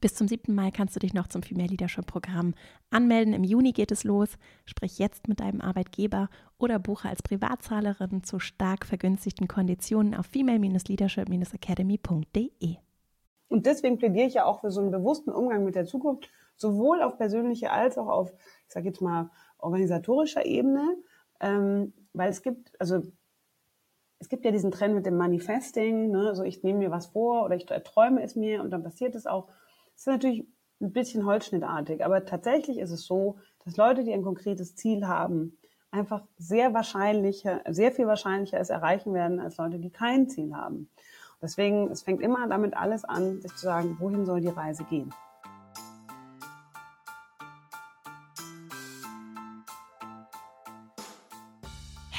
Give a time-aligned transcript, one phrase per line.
[0.00, 0.54] Bis zum 7.
[0.54, 2.54] Mai kannst du dich noch zum Female Leadership Programm
[2.90, 3.34] anmelden.
[3.34, 4.38] Im Juni geht es los.
[4.64, 12.76] Sprich jetzt mit deinem Arbeitgeber oder buche als Privatzahlerin zu stark vergünstigten Konditionen auf female-leadership-academy.de.
[13.48, 17.02] Und deswegen plädiere ich ja auch für so einen bewussten Umgang mit der Zukunft, sowohl
[17.02, 18.32] auf persönlicher als auch auf,
[18.68, 20.96] ich sage jetzt mal, organisatorischer Ebene,
[21.40, 23.02] ähm, weil es gibt, also
[24.20, 26.28] es gibt ja diesen Trend mit dem Manifesting, ne?
[26.28, 29.26] also ich nehme mir was vor oder ich träume es mir und dann passiert es
[29.26, 29.48] auch.
[29.98, 30.46] Das ist natürlich
[30.80, 35.58] ein bisschen holzschnittartig, aber tatsächlich ist es so, dass Leute, die ein konkretes Ziel haben,
[35.90, 40.88] einfach sehr wahrscheinlicher, sehr viel wahrscheinlicher es erreichen werden als Leute, die kein Ziel haben.
[41.42, 45.12] Deswegen, es fängt immer damit alles an, sich zu sagen, wohin soll die Reise gehen?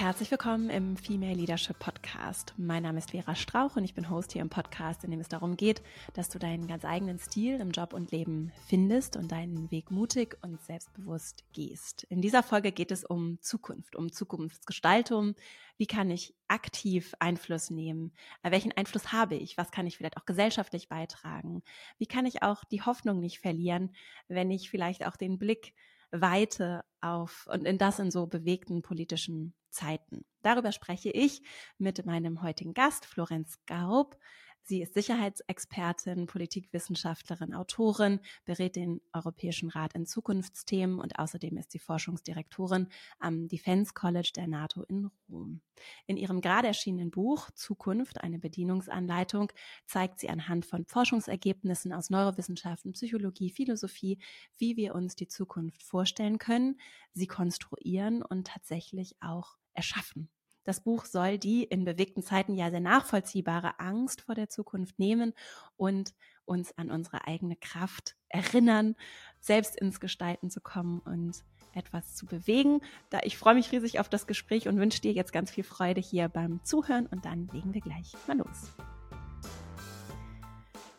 [0.10, 2.56] Herzlich willkommen im Female Leadership Podcast.
[2.58, 5.28] Mein Name ist Vera Strauch und ich bin Host hier im Podcast, in dem es
[5.28, 5.84] darum geht,
[6.16, 10.36] dass du deinen ganz eigenen Stil im Job und Leben findest und deinen Weg mutig
[10.42, 12.08] und selbstbewusst gehst.
[12.10, 15.36] In dieser Folge geht es um Zukunft, um Zukunftsgestaltung.
[15.78, 18.12] Wie kann ich aktiv Einfluss nehmen?
[18.42, 19.60] Welchen Einfluss habe ich?
[19.60, 21.62] Was kann ich vielleicht auch gesellschaftlich beitragen?
[22.00, 23.94] Wie kann ich auch die Hoffnung nicht verlieren,
[24.28, 25.76] wenn ich vielleicht auch den Blick
[26.12, 30.26] weite auf und in das in so bewegten politischen Zeiten.
[30.42, 31.42] Darüber spreche ich
[31.78, 34.18] mit meinem heutigen Gast, Florenz Gaub.
[34.64, 41.80] Sie ist Sicherheitsexpertin, Politikwissenschaftlerin, Autorin, berät den Europäischen Rat in Zukunftsthemen und außerdem ist sie
[41.80, 42.88] Forschungsdirektorin
[43.18, 45.62] am Defense College der NATO in Rom.
[46.06, 49.52] In ihrem gerade erschienenen Buch Zukunft, eine Bedienungsanleitung,
[49.88, 54.20] zeigt sie anhand von Forschungsergebnissen aus Neurowissenschaften, Psychologie, Philosophie,
[54.58, 56.80] wie wir uns die Zukunft vorstellen können,
[57.14, 60.30] sie konstruieren und tatsächlich auch erschaffen.
[60.70, 65.34] Das Buch soll die in bewegten Zeiten ja sehr nachvollziehbare Angst vor der Zukunft nehmen
[65.78, 66.14] und
[66.46, 68.96] uns an unsere eigene Kraft erinnern,
[69.40, 72.82] selbst ins Gestalten zu kommen und etwas zu bewegen.
[73.10, 76.02] Da ich freue mich riesig auf das Gespräch und wünsche dir jetzt ganz viel Freude
[76.02, 78.72] hier beim Zuhören und dann legen wir gleich mal los.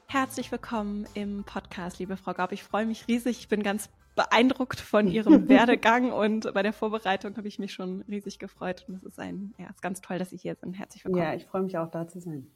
[0.08, 2.50] Herzlich willkommen im Podcast, liebe Frau Gaub.
[2.50, 3.38] Ich freue mich riesig.
[3.38, 8.03] Ich bin ganz beeindruckt von ihrem Werdegang und bei der Vorbereitung habe ich mich schon
[8.03, 8.84] riesig gefreut.
[8.88, 10.75] Und es ist ein, ja, ist ganz toll, dass Sie hier sind.
[10.75, 11.25] Herzlich willkommen.
[11.25, 12.50] Ja, ich freue mich auch da zu sein.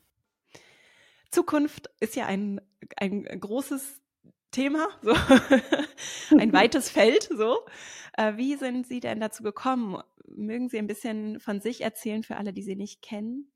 [1.31, 2.61] Zukunft ist ja ein,
[2.97, 4.01] ein großes
[4.51, 5.13] Thema, so
[6.39, 7.29] ein weites Feld.
[7.37, 7.67] So,
[8.17, 10.01] äh, wie sind Sie denn dazu gekommen?
[10.29, 13.51] Mögen Sie ein bisschen von sich erzählen für alle, die Sie nicht kennen?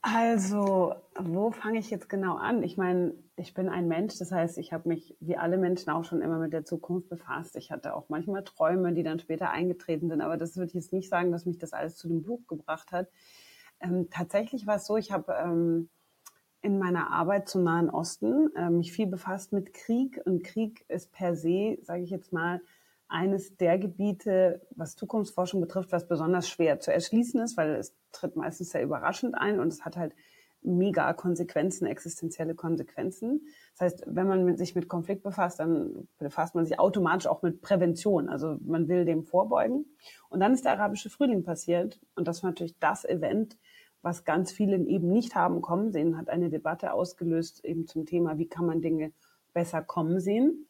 [0.00, 2.62] Also, wo fange ich jetzt genau an?
[2.62, 6.04] Ich meine, ich bin ein Mensch, das heißt, ich habe mich wie alle Menschen auch
[6.04, 7.56] schon immer mit der Zukunft befasst.
[7.56, 10.92] Ich hatte auch manchmal Träume, die dann später eingetreten sind, aber das würde ich jetzt
[10.92, 13.08] nicht sagen, dass mich das alles zu dem Buch gebracht hat.
[13.80, 15.88] Ähm, tatsächlich war es so, ich habe ähm,
[16.62, 21.12] in meiner Arbeit zum Nahen Osten äh, mich viel befasst mit Krieg und Krieg ist
[21.12, 22.60] per se, sage ich jetzt mal,
[23.08, 28.36] eines der Gebiete, was Zukunftsforschung betrifft, was besonders schwer zu erschließen ist, weil es tritt
[28.36, 30.14] meistens sehr überraschend ein und es hat halt
[30.62, 33.46] mega Konsequenzen, existenzielle Konsequenzen.
[33.76, 37.62] Das heißt, wenn man sich mit Konflikt befasst, dann befasst man sich automatisch auch mit
[37.62, 38.28] Prävention.
[38.28, 39.86] Also man will dem vorbeugen.
[40.28, 42.00] Und dann ist der arabische Frühling passiert.
[42.16, 43.56] Und das war natürlich das Event,
[44.02, 48.38] was ganz viele eben nicht haben kommen sehen, hat eine Debatte ausgelöst eben zum Thema,
[48.38, 49.12] wie kann man Dinge
[49.52, 50.67] besser kommen sehen.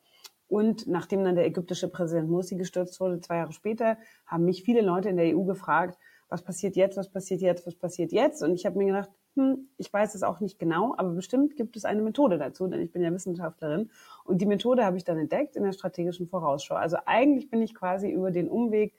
[0.49, 4.81] Und nachdem dann der ägyptische Präsident Morsi gestürzt wurde, zwei Jahre später, haben mich viele
[4.81, 5.99] Leute in der EU gefragt,
[6.29, 8.43] was passiert jetzt, was passiert jetzt, was passiert jetzt?
[8.43, 11.77] Und ich habe mir gedacht, hm, ich weiß es auch nicht genau, aber bestimmt gibt
[11.77, 13.91] es eine Methode dazu, denn ich bin ja Wissenschaftlerin.
[14.25, 16.75] Und die Methode habe ich dann entdeckt in der strategischen Vorausschau.
[16.75, 18.95] Also eigentlich bin ich quasi über den Umweg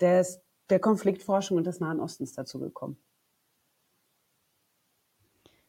[0.00, 0.40] des,
[0.70, 2.96] der Konfliktforschung und des Nahen Ostens dazu gekommen.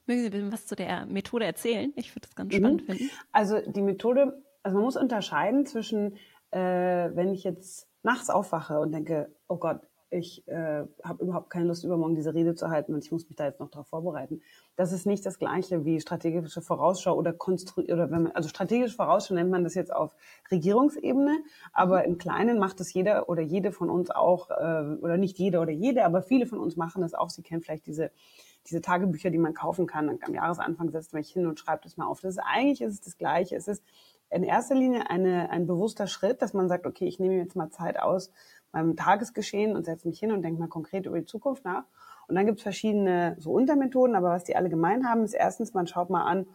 [0.07, 1.91] Mögen Sie bitte was zu der Methode erzählen?
[1.97, 2.57] Ich würde das ganz mhm.
[2.57, 3.09] spannend finden.
[3.33, 6.17] Also die Methode also man muss unterscheiden zwischen,
[6.51, 11.65] äh, wenn ich jetzt nachts aufwache und denke, oh Gott, ich äh, habe überhaupt keine
[11.65, 14.41] Lust, übermorgen diese Rede zu halten und ich muss mich da jetzt noch darauf vorbereiten.
[14.77, 18.95] Das ist nicht das Gleiche wie strategische Vorausschau oder konstru oder wenn man, also strategische
[18.95, 20.15] Vorausschau nennt man das jetzt auf
[20.49, 21.39] Regierungsebene,
[21.73, 25.61] aber im Kleinen macht es jeder oder jede von uns auch, äh, oder nicht jeder
[25.61, 27.29] oder jede, aber viele von uns machen das auch.
[27.29, 28.11] Sie kennen vielleicht diese
[28.67, 30.19] diese Tagebücher, die man kaufen kann.
[30.21, 32.19] Am Jahresanfang setzt man sich hin und schreibt es mal auf.
[32.19, 33.55] Das ist eigentlich ist es das Gleiche.
[33.55, 33.81] Es ist
[34.29, 37.69] in erster Linie eine, ein bewusster Schritt, dass man sagt, okay, ich nehme jetzt mal
[37.69, 38.31] Zeit aus
[38.71, 41.85] beim Tagesgeschehen und setze mich hin und denke mal konkret über die Zukunft nach.
[42.27, 45.73] Und dann gibt es verschiedene so Untermethoden, aber was die alle gemein haben, ist erstens,
[45.73, 46.47] man schaut mal an,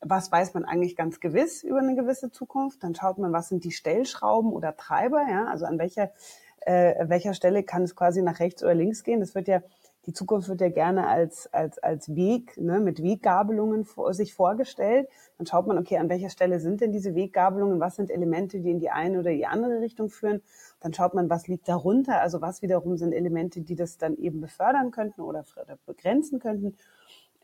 [0.00, 2.84] was weiß man eigentlich ganz gewiss über eine gewisse Zukunft.
[2.84, 6.12] Dann schaut man, was sind die Stellschrauben oder Treiber, ja, also an welcher,
[6.60, 9.18] äh, welcher Stelle kann es quasi nach rechts oder links gehen.
[9.18, 9.60] Das wird ja
[10.08, 15.06] die Zukunft wird ja gerne als, als, als Weg, ne, mit Weggabelungen vor, sich vorgestellt.
[15.36, 17.78] Dann schaut man, okay, an welcher Stelle sind denn diese Weggabelungen?
[17.78, 20.40] Was sind Elemente, die in die eine oder die andere Richtung führen?
[20.80, 22.22] Dann schaut man, was liegt darunter?
[22.22, 25.44] Also was wiederum sind Elemente, die das dann eben befördern könnten oder,
[25.84, 26.78] begrenzen könnten?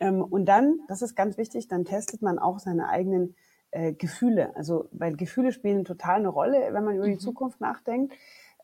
[0.01, 3.35] Ähm, und dann, das ist ganz wichtig, dann testet man auch seine eigenen
[3.73, 4.57] äh, Gefühle.
[4.57, 7.21] Also, weil Gefühle spielen total eine Rolle, wenn man über die mhm.
[7.21, 8.15] Zukunft nachdenkt.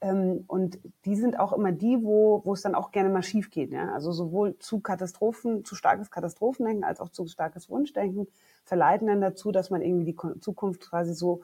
[0.00, 3.50] Ähm, und die sind auch immer die, wo, wo es dann auch gerne mal schief
[3.50, 3.72] geht.
[3.72, 3.92] Ja?
[3.92, 8.26] Also sowohl zu Katastrophen, zu starkes Katastrophendenken als auch zu starkes Wunschdenken
[8.64, 11.42] verleiten dann dazu, dass man irgendwie die Zukunft quasi so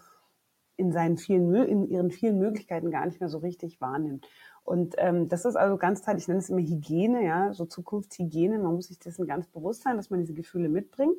[0.77, 4.27] in seinen vielen, in ihren vielen Möglichkeiten gar nicht mehr so richtig wahrnimmt.
[4.63, 8.59] Und ähm, das ist also ganz Teil, ich nenne es immer Hygiene, ja, so Zukunftshygiene.
[8.59, 11.17] Man muss sich dessen ganz bewusst sein, dass man diese Gefühle mitbringt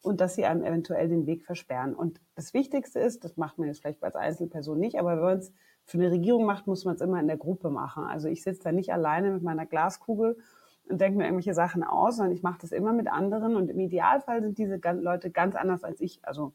[0.00, 1.94] und dass sie einem eventuell den Weg versperren.
[1.94, 5.38] Und das Wichtigste ist, das macht man jetzt vielleicht als Einzelperson nicht, aber wenn man
[5.38, 5.52] es
[5.84, 8.04] für eine Regierung macht, muss man es immer in der Gruppe machen.
[8.04, 10.38] Also ich sitze da nicht alleine mit meiner Glaskugel
[10.88, 13.56] und denke mir irgendwelche Sachen aus, sondern ich mache das immer mit anderen.
[13.56, 16.52] Und im Idealfall sind diese Leute ganz anders als ich, also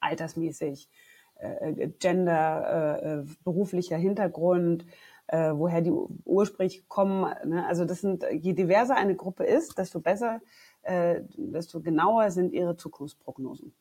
[0.00, 0.88] altersmäßig,
[1.36, 4.86] äh, Gender, äh, beruflicher Hintergrund,
[5.28, 5.92] äh, woher die
[6.24, 7.32] ursprünglich kommen.
[7.44, 7.66] Ne?
[7.66, 10.40] Also das sind, je diverser eine Gruppe ist, desto besser
[10.82, 13.74] äh, desto genauer sind ihre Zukunftsprognosen.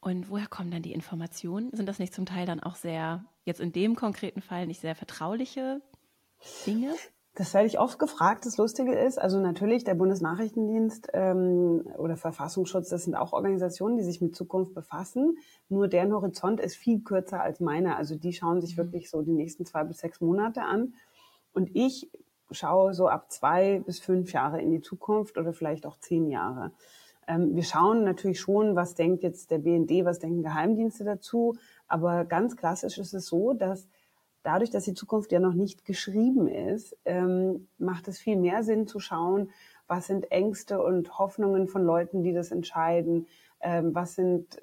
[0.00, 1.70] Und woher kommen dann die Informationen?
[1.72, 4.94] Sind das nicht zum Teil dann auch sehr, jetzt in dem konkreten Fall nicht sehr
[4.94, 5.80] vertrauliche
[6.66, 6.94] Dinge?
[7.34, 8.46] Das werde ich oft gefragt.
[8.46, 14.02] Das Lustige ist, also natürlich der Bundesnachrichtendienst ähm, oder Verfassungsschutz, das sind auch Organisationen, die
[14.02, 15.38] sich mit Zukunft befassen.
[15.68, 17.96] Nur deren Horizont ist viel kürzer als meiner.
[17.96, 18.82] Also die schauen sich mhm.
[18.82, 20.94] wirklich so die nächsten zwei bis sechs Monate an.
[21.52, 22.10] Und ich
[22.50, 26.72] schaue so ab zwei bis fünf Jahre in die Zukunft oder vielleicht auch zehn Jahre.
[27.28, 31.56] Ähm, wir schauen natürlich schon, was denkt jetzt der BND, was denken Geheimdienste dazu.
[31.86, 33.86] Aber ganz klassisch ist es so, dass
[34.42, 38.86] dadurch, dass die Zukunft ja noch nicht geschrieben ist, ähm, macht es viel mehr Sinn
[38.86, 39.50] zu schauen,
[39.86, 43.26] was sind Ängste und Hoffnungen von Leuten, die das entscheiden,
[43.60, 44.58] ähm, was sind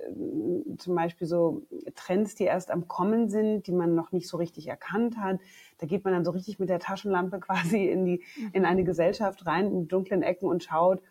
[0.77, 1.63] zum Beispiel so
[1.95, 5.39] Trends, die erst am Kommen sind, die man noch nicht so richtig erkannt hat.
[5.79, 8.23] Da geht man dann so richtig mit der Taschenlampe quasi in die
[8.53, 11.01] in eine Gesellschaft rein, in dunklen Ecken und schaut,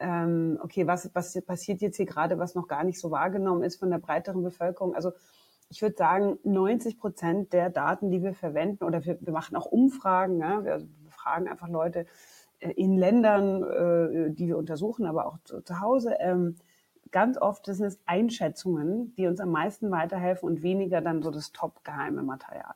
[0.00, 3.78] ähm, okay, was, was passiert jetzt hier gerade, was noch gar nicht so wahrgenommen ist
[3.78, 4.94] von der breiteren Bevölkerung.
[4.94, 5.12] Also
[5.68, 9.66] ich würde sagen, 90 Prozent der Daten, die wir verwenden, oder wir, wir machen auch
[9.66, 12.06] Umfragen, wir, wir fragen einfach Leute
[12.58, 16.56] äh, in Ländern, äh, die wir untersuchen, aber auch zu, zu Hause, ähm,
[17.10, 21.52] ganz oft sind es Einschätzungen, die uns am meisten weiterhelfen und weniger dann so das
[21.52, 22.74] top geheime Material.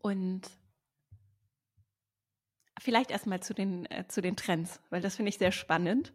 [0.00, 0.42] Und
[2.86, 6.12] vielleicht erstmal zu den, äh, zu den Trends, weil das finde ich sehr spannend.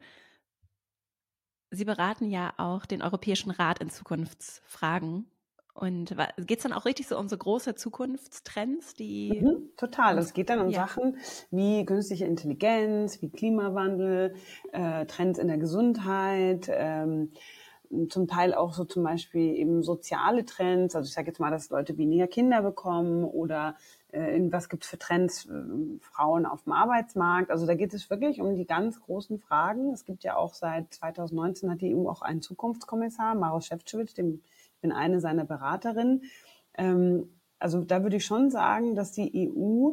[1.70, 5.26] Sie beraten ja auch den Europäischen Rat in Zukunftsfragen.
[5.74, 9.42] Und geht es dann auch richtig so um so große Zukunftstrends, die.
[9.42, 10.18] Mhm, total.
[10.18, 10.86] Es geht dann um ja.
[10.86, 11.18] Sachen
[11.50, 14.36] wie künstliche Intelligenz, wie Klimawandel,
[14.74, 17.32] äh, Trends in der Gesundheit, ähm,
[18.10, 20.96] zum Teil auch so zum Beispiel eben soziale Trends.
[20.96, 23.76] Also ich sage jetzt mal, dass Leute weniger Kinder bekommen oder
[24.12, 27.52] äh, was gibt es für Trends äh, Frauen auf dem Arbeitsmarkt.
[27.52, 29.92] Also da geht es wirklich um die ganz großen Fragen.
[29.92, 34.42] Es gibt ja auch seit 2019 hat die EU auch einen Zukunftskommissar, Maros Šefčovič, dem
[34.82, 36.24] bin eine seiner Beraterinnen.
[36.74, 37.30] Ähm,
[37.60, 39.92] also da würde ich schon sagen, dass die EU,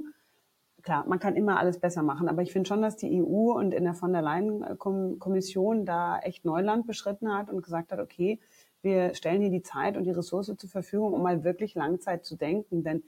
[0.82, 3.74] klar, man kann immer alles besser machen, aber ich finde schon, dass die EU und
[3.74, 8.40] in der von der Leyen-Kommission da echt Neuland beschritten hat und gesagt hat, okay,
[8.80, 12.36] wir stellen hier die Zeit und die Ressource zur Verfügung, um mal wirklich Langzeit zu
[12.36, 12.84] denken.
[12.84, 13.02] Denn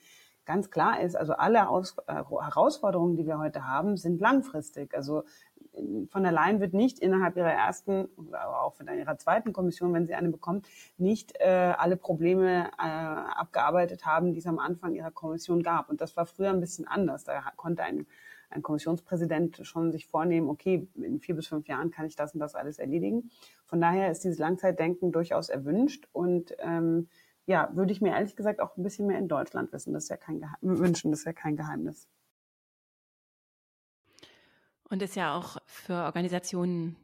[0.47, 4.95] ganz klar ist, also alle Aus äh, Herausforderungen, die wir heute haben, sind langfristig.
[4.95, 5.25] Also
[6.11, 10.07] von der Leyen wird nicht innerhalb ihrer ersten, aber auch in ihrer zweiten Kommission, wenn
[10.07, 10.67] sie eine bekommt,
[10.99, 15.89] nicht äh, alle Probleme äh, abgearbeitet haben, die es am Anfang ihrer Kommission gab.
[15.89, 17.25] Und das war früher ein bisschen anders.
[17.25, 18.07] Da konnte ein,
[18.51, 22.41] ein Kommissionspräsident schon sich vornehmen, okay, in vier bis fünf Jahren kann ich das und
[22.41, 23.31] das alles erledigen.
[23.65, 27.09] Von daher ist dieses Langzeitdenken durchaus erwünscht und ähm,
[27.51, 29.93] ja, würde ich mir ehrlich gesagt auch ein bisschen mehr in Deutschland wissen.
[29.93, 32.07] Das ist ja kein Geheim wünschen, das ist ja kein Geheimnis.
[34.85, 36.95] Und ist ja auch für Organisationen,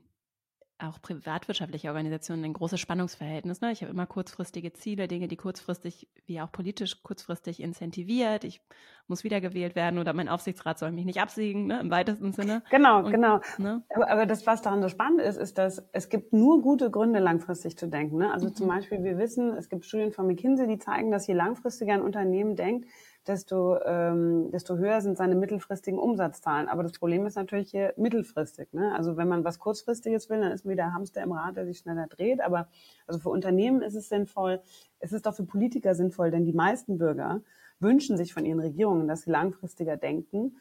[0.78, 3.61] auch privatwirtschaftliche Organisationen, ein großes Spannungsverhältnis.
[3.61, 3.73] Ne?
[3.73, 8.45] Ich habe immer kurzfristige Ziele, Dinge, die kurzfristig, wie auch politisch kurzfristig incentiviert.
[8.45, 8.61] Ich
[9.06, 11.80] muss wiedergewählt werden oder mein Aufsichtsrat soll mich nicht absiegen, ne?
[11.80, 12.62] im weitesten Sinne.
[12.71, 13.40] Genau, Und, genau.
[13.56, 13.83] Ne?
[13.95, 17.21] Aber, aber, das, was daran so spannend ist, ist, dass es gibt nur gute Gründe,
[17.21, 18.18] langfristig zu denken.
[18.18, 18.33] Ne?
[18.33, 18.54] Also mhm.
[18.54, 22.02] zum Beispiel, wir wissen, es gibt Studien von McKinsey, die zeigen, dass je langfristiger ein
[22.02, 22.87] Unternehmen denkt,
[23.28, 26.68] desto, ähm, desto höher sind seine mittelfristigen Umsatzzahlen.
[26.68, 28.73] Aber das Problem ist natürlich hier mittelfristig.
[28.73, 28.95] Ne?
[28.95, 31.78] Also wenn man was kurzfristiges will, dann ist man wieder Hamster im Rad, der sich
[31.78, 32.40] schneller dreht.
[32.40, 32.68] Aber
[33.06, 34.61] also für Unternehmen ist es sinnvoll,
[34.99, 37.42] es ist auch für Politiker sinnvoll, denn die meisten Bürger
[37.80, 40.56] wünschen sich von ihren Regierungen, dass sie langfristiger denken.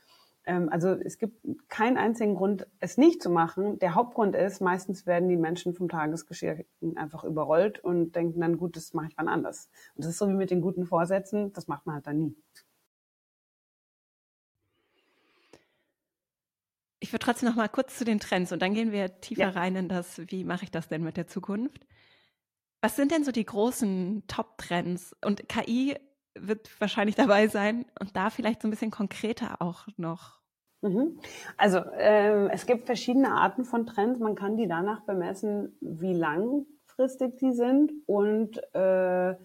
[0.45, 3.79] Ähm, also es gibt keinen einzigen Grund, es nicht zu machen.
[3.79, 8.75] Der Hauptgrund ist, meistens werden die Menschen vom Tagesgeschirr einfach überrollt und denken dann, gut,
[8.75, 9.69] das mache ich wann anders.
[9.95, 12.35] Und das ist so wie mit den guten Vorsätzen, das macht man halt dann nie.
[17.15, 19.49] Würde trotzdem noch mal kurz zu den Trends und dann gehen wir tiefer ja.
[19.49, 21.85] rein in das, wie mache ich das denn mit der Zukunft.
[22.81, 25.15] Was sind denn so die großen Top-Trends?
[25.23, 25.95] Und KI
[26.37, 30.41] wird wahrscheinlich dabei sein und da vielleicht so ein bisschen konkreter auch noch.
[30.81, 31.17] Mhm.
[31.55, 34.19] Also äh, es gibt verschiedene Arten von Trends.
[34.19, 39.35] Man kann die danach bemessen, wie langfristig die sind und äh,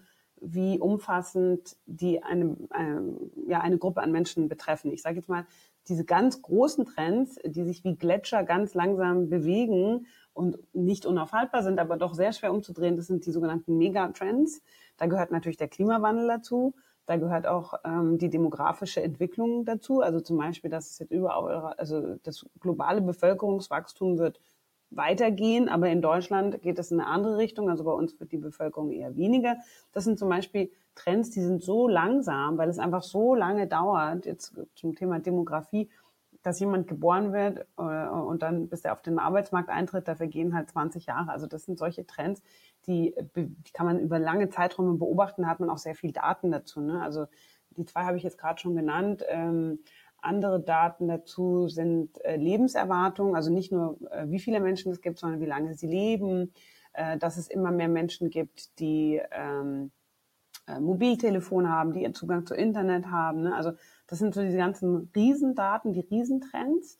[0.41, 4.91] wie umfassend die eine, eine, ja, eine Gruppe an Menschen betreffen.
[4.91, 5.45] Ich sage jetzt mal,
[5.87, 11.79] diese ganz großen Trends, die sich wie Gletscher ganz langsam bewegen und nicht unaufhaltbar sind,
[11.79, 14.61] aber doch sehr schwer umzudrehen, das sind die sogenannten Megatrends.
[14.97, 16.75] Da gehört natürlich der Klimawandel dazu.
[17.07, 20.01] Da gehört auch ähm, die demografische Entwicklung dazu.
[20.01, 24.39] Also zum Beispiel, dass es jetzt überall, also das globale Bevölkerungswachstum wird
[24.91, 27.69] weitergehen, aber in Deutschland geht es in eine andere Richtung.
[27.69, 29.57] Also bei uns wird die Bevölkerung eher weniger.
[29.93, 34.25] Das sind zum Beispiel Trends, die sind so langsam, weil es einfach so lange dauert,
[34.25, 35.89] jetzt zum Thema Demografie,
[36.43, 40.53] dass jemand geboren wird äh, und dann, bis er auf den Arbeitsmarkt eintritt, dafür gehen
[40.53, 41.31] halt 20 Jahre.
[41.31, 42.41] Also das sind solche Trends,
[42.87, 46.51] die, die kann man über lange Zeiträume beobachten, da hat man auch sehr viel Daten
[46.51, 46.81] dazu.
[46.81, 47.01] Ne?
[47.01, 47.27] Also
[47.77, 49.23] die zwei habe ich jetzt gerade schon genannt.
[49.29, 49.79] Ähm,
[50.21, 55.19] andere Daten dazu sind äh, Lebenserwartung, also nicht nur, äh, wie viele Menschen es gibt,
[55.19, 56.53] sondern wie lange sie leben,
[56.93, 59.91] äh, dass es immer mehr Menschen gibt, die ähm,
[60.67, 63.41] äh, Mobiltelefon haben, die ihren Zugang zu Internet haben.
[63.41, 63.55] Ne?
[63.55, 63.71] Also
[64.07, 66.99] das sind so diese ganzen Riesendaten, die Riesentrends.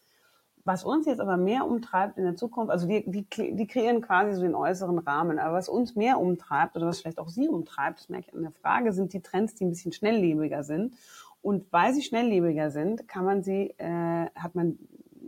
[0.64, 3.26] Was uns jetzt aber mehr umtreibt in der Zukunft, also die, die,
[3.56, 7.18] die kreieren quasi so den äußeren Rahmen, aber was uns mehr umtreibt oder was vielleicht
[7.18, 9.92] auch Sie umtreibt, das merke ich an der Frage, sind die Trends, die ein bisschen
[9.92, 10.96] schnelllebiger sind
[11.42, 14.78] und weil sie schnelllebiger sind, kann man sie, äh, hat man,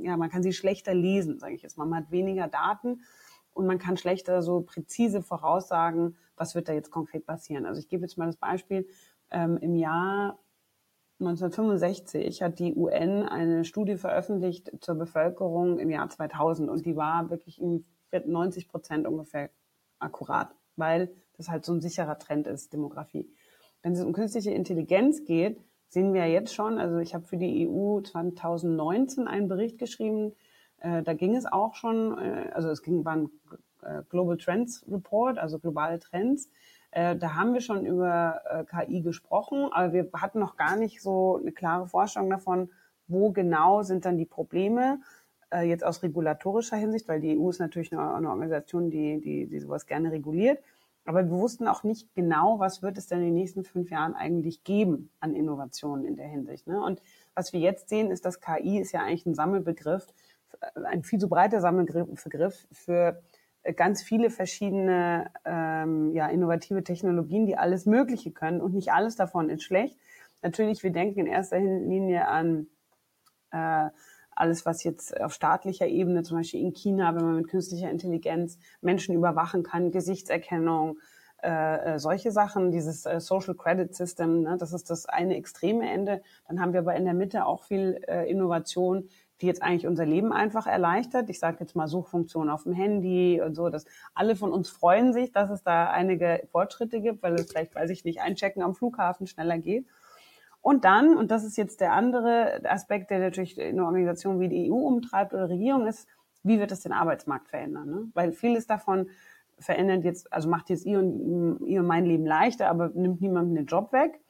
[0.02, 1.86] ja, man kann sie schlechter lesen, sage ich jetzt mal.
[1.86, 3.02] Man hat weniger Daten
[3.54, 7.66] und man kann schlechter so präzise voraussagen, was wird da jetzt konkret passieren.
[7.66, 8.88] Also ich gebe jetzt mal das Beispiel,
[9.32, 10.40] ähm, im Jahr
[11.20, 17.30] 1965 hat die UN eine Studie veröffentlicht zur Bevölkerung im Jahr 2000 und die war
[17.30, 19.50] wirklich in 90 Prozent ungefähr
[20.00, 23.32] akkurat, weil das halt so ein sicherer Trend ist, Demografie.
[23.82, 25.60] Wenn es um künstliche Intelligenz geht,
[25.94, 30.34] sehen wir jetzt schon, also ich habe für die EU 2019 einen Bericht geschrieben,
[30.80, 33.30] äh, da ging es auch schon, äh, also es ging, war ein
[33.84, 36.50] äh, Global Trends Report, also globale Trends.
[36.96, 41.52] Da haben wir schon über KI gesprochen, aber wir hatten noch gar nicht so eine
[41.52, 42.70] klare Vorstellung davon,
[43.08, 45.00] wo genau sind dann die Probleme,
[45.64, 49.60] jetzt aus regulatorischer Hinsicht, weil die EU ist natürlich eine, eine Organisation, die, die, die
[49.60, 50.60] sowas gerne reguliert.
[51.06, 54.14] Aber wir wussten auch nicht genau, was wird es denn in den nächsten fünf Jahren
[54.14, 56.66] eigentlich geben an Innovationen in der Hinsicht.
[56.68, 56.82] Ne?
[56.82, 57.02] Und
[57.36, 60.08] was wir jetzt sehen, ist, dass KI ist ja eigentlich ein Sammelbegriff,
[60.76, 63.22] ein viel zu breiter Sammelbegriff für
[63.76, 69.50] ganz viele verschiedene ähm, ja, innovative Technologien, die alles Mögliche können und nicht alles davon
[69.50, 69.98] ist schlecht.
[70.42, 72.68] Natürlich, wir denken in erster Linie an
[73.52, 73.90] äh,
[74.36, 78.58] alles, was jetzt auf staatlicher Ebene, zum Beispiel in China, wenn man mit künstlicher Intelligenz
[78.82, 80.98] Menschen überwachen kann, Gesichtserkennung,
[81.44, 85.92] äh, äh, solche Sachen, dieses äh, Social Credit System, ne, das ist das eine extreme
[85.92, 86.22] Ende.
[86.48, 89.10] Dann haben wir aber in der Mitte auch viel äh, Innovation,
[89.42, 91.30] die jetzt eigentlich unser Leben einfach erleichtert.
[91.30, 95.12] Ich sage jetzt mal Suchfunktion auf dem Handy und so, dass alle von uns freuen
[95.12, 98.74] sich, dass es da einige Fortschritte gibt, weil es vielleicht, weiß ich nicht, einchecken am
[98.74, 99.86] Flughafen schneller geht.
[100.64, 104.72] Und dann, und das ist jetzt der andere Aspekt, der natürlich eine Organisation wie die
[104.72, 106.08] EU umtreibt oder Regierung ist,
[106.42, 107.90] wie wird es den Arbeitsmarkt verändern?
[107.90, 108.08] Ne?
[108.14, 109.10] Weil vieles davon
[109.60, 113.56] verändert jetzt, also macht jetzt ihr und, ihr und mein Leben leichter, aber nimmt niemandem
[113.56, 114.22] den Job weg.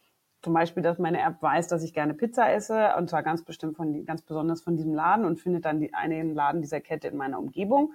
[0.42, 3.78] Zum Beispiel, dass meine App weiß, dass ich gerne Pizza esse und zwar ganz bestimmt
[3.78, 7.16] von, ganz besonders von diesem Laden und findet dann die, einen Laden dieser Kette in
[7.16, 7.94] meiner Umgebung.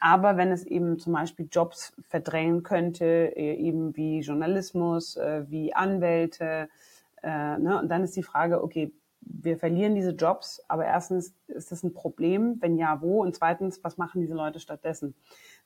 [0.00, 5.72] Aber wenn es eben zum Beispiel Jobs verdrängen könnte, äh, eben wie Journalismus, äh, wie
[5.72, 6.68] Anwälte,
[7.22, 7.78] äh, ne?
[7.78, 11.92] Und dann ist die Frage, okay, wir verlieren diese Jobs, aber erstens ist das ein
[11.92, 13.22] Problem, wenn ja, wo?
[13.22, 15.14] Und zweitens, was machen diese Leute stattdessen?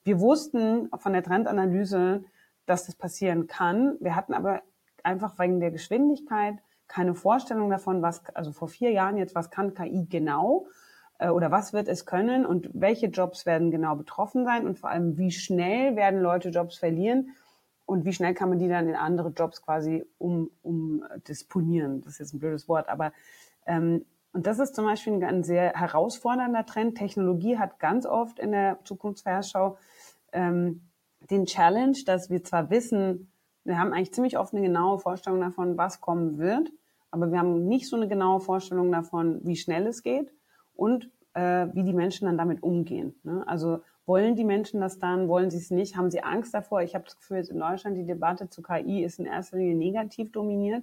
[0.03, 2.25] Wir wussten von der Trendanalyse,
[2.67, 3.97] dass das passieren kann.
[4.01, 4.63] Wir hatten aber
[5.03, 6.59] einfach wegen der Geschwindigkeit
[6.89, 10.67] keine Vorstellung davon, was, also vor vier Jahren jetzt, was kann KI genau
[11.19, 14.91] äh, oder was wird es können und welche Jobs werden genau betroffen sein und vor
[14.91, 17.31] allem, wie schnell werden Leute Jobs verlieren
[17.87, 22.01] und wie schnell kann man die dann in andere Jobs quasi um, um disponieren.
[22.01, 23.13] Das ist jetzt ein blödes Wort, aber
[23.67, 26.99] ähm, und das ist zum Beispiel ein sehr herausfordernder Trend.
[26.99, 29.79] Technologie hat ganz oft in der Zukunftsvorschau
[30.33, 30.83] ähm,
[31.31, 33.31] den Challenge, dass wir zwar wissen,
[33.63, 36.71] wir haben eigentlich ziemlich oft eine genaue Vorstellung davon, was kommen wird,
[37.11, 40.33] aber wir haben nicht so eine genaue Vorstellung davon, wie schnell es geht
[40.75, 43.15] und äh, wie die Menschen dann damit umgehen.
[43.23, 43.45] Ne?
[43.47, 46.83] Also wollen die Menschen das dann, wollen sie es nicht, haben sie Angst davor?
[46.83, 50.31] Ich habe das Gefühl, in Deutschland die Debatte zu KI ist in erster Linie negativ
[50.33, 50.83] dominiert.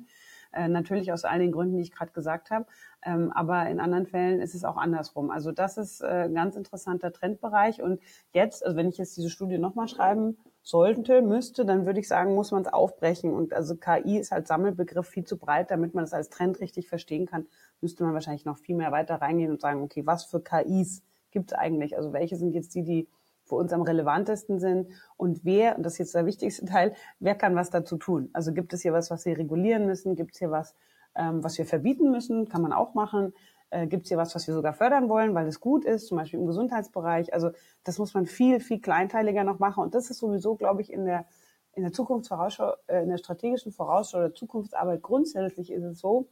[0.53, 2.65] Äh, natürlich aus all den Gründen, die ich gerade gesagt habe.
[3.03, 5.31] Ähm, aber in anderen Fällen ist es auch andersrum.
[5.31, 7.81] Also das ist äh, ein ganz interessanter Trendbereich.
[7.81, 8.01] Und
[8.33, 12.35] jetzt, also wenn ich jetzt diese Studie nochmal schreiben sollte, müsste, dann würde ich sagen,
[12.35, 13.33] muss man es aufbrechen.
[13.33, 16.89] Und also KI ist als Sammelbegriff viel zu breit, damit man es als Trend richtig
[16.89, 17.47] verstehen kann,
[17.79, 21.01] müsste man wahrscheinlich noch viel mehr weiter reingehen und sagen, okay, was für KIs
[21.31, 21.97] gibt es eigentlich?
[21.97, 23.07] Also welche sind jetzt die, die
[23.45, 27.35] für uns am relevantesten sind und wer, und das ist jetzt der wichtigste Teil, wer
[27.35, 28.29] kann was dazu tun?
[28.33, 30.15] Also gibt es hier was, was wir regulieren müssen?
[30.15, 30.75] Gibt es hier was,
[31.15, 32.47] ähm, was wir verbieten müssen?
[32.47, 33.33] Kann man auch machen.
[33.69, 36.17] Äh, gibt es hier was, was wir sogar fördern wollen, weil es gut ist, zum
[36.17, 37.33] Beispiel im Gesundheitsbereich?
[37.33, 37.51] Also
[37.83, 39.83] das muss man viel, viel kleinteiliger noch machen.
[39.83, 41.25] Und das ist sowieso, glaube ich, in der,
[41.73, 46.27] in der Zukunftsvorausschau, äh, in der strategischen Vorausschau oder Zukunftsarbeit grundsätzlich ist es so,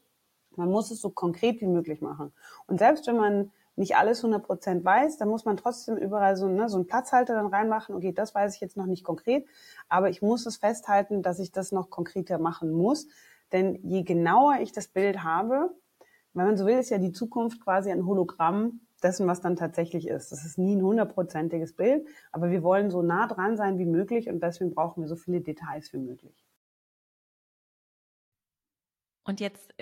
[0.56, 2.34] man muss es so konkret wie möglich machen.
[2.68, 6.48] Und selbst wenn man nicht alles 100 Prozent weiß, dann muss man trotzdem überall so,
[6.48, 7.95] ne, so einen Platzhalter dann reinmachen.
[7.95, 9.48] Okay, das weiß ich jetzt noch nicht konkret,
[9.88, 13.07] aber ich muss es festhalten, dass ich das noch konkreter machen muss.
[13.53, 15.74] Denn je genauer ich das Bild habe,
[16.33, 20.07] wenn man so will, ist ja die Zukunft quasi ein Hologramm dessen, was dann tatsächlich
[20.07, 20.31] ist.
[20.31, 24.29] Das ist nie ein hundertprozentiges Bild, aber wir wollen so nah dran sein wie möglich
[24.29, 26.45] und deswegen brauchen wir so viele Details wie möglich.
[29.24, 29.74] Und jetzt,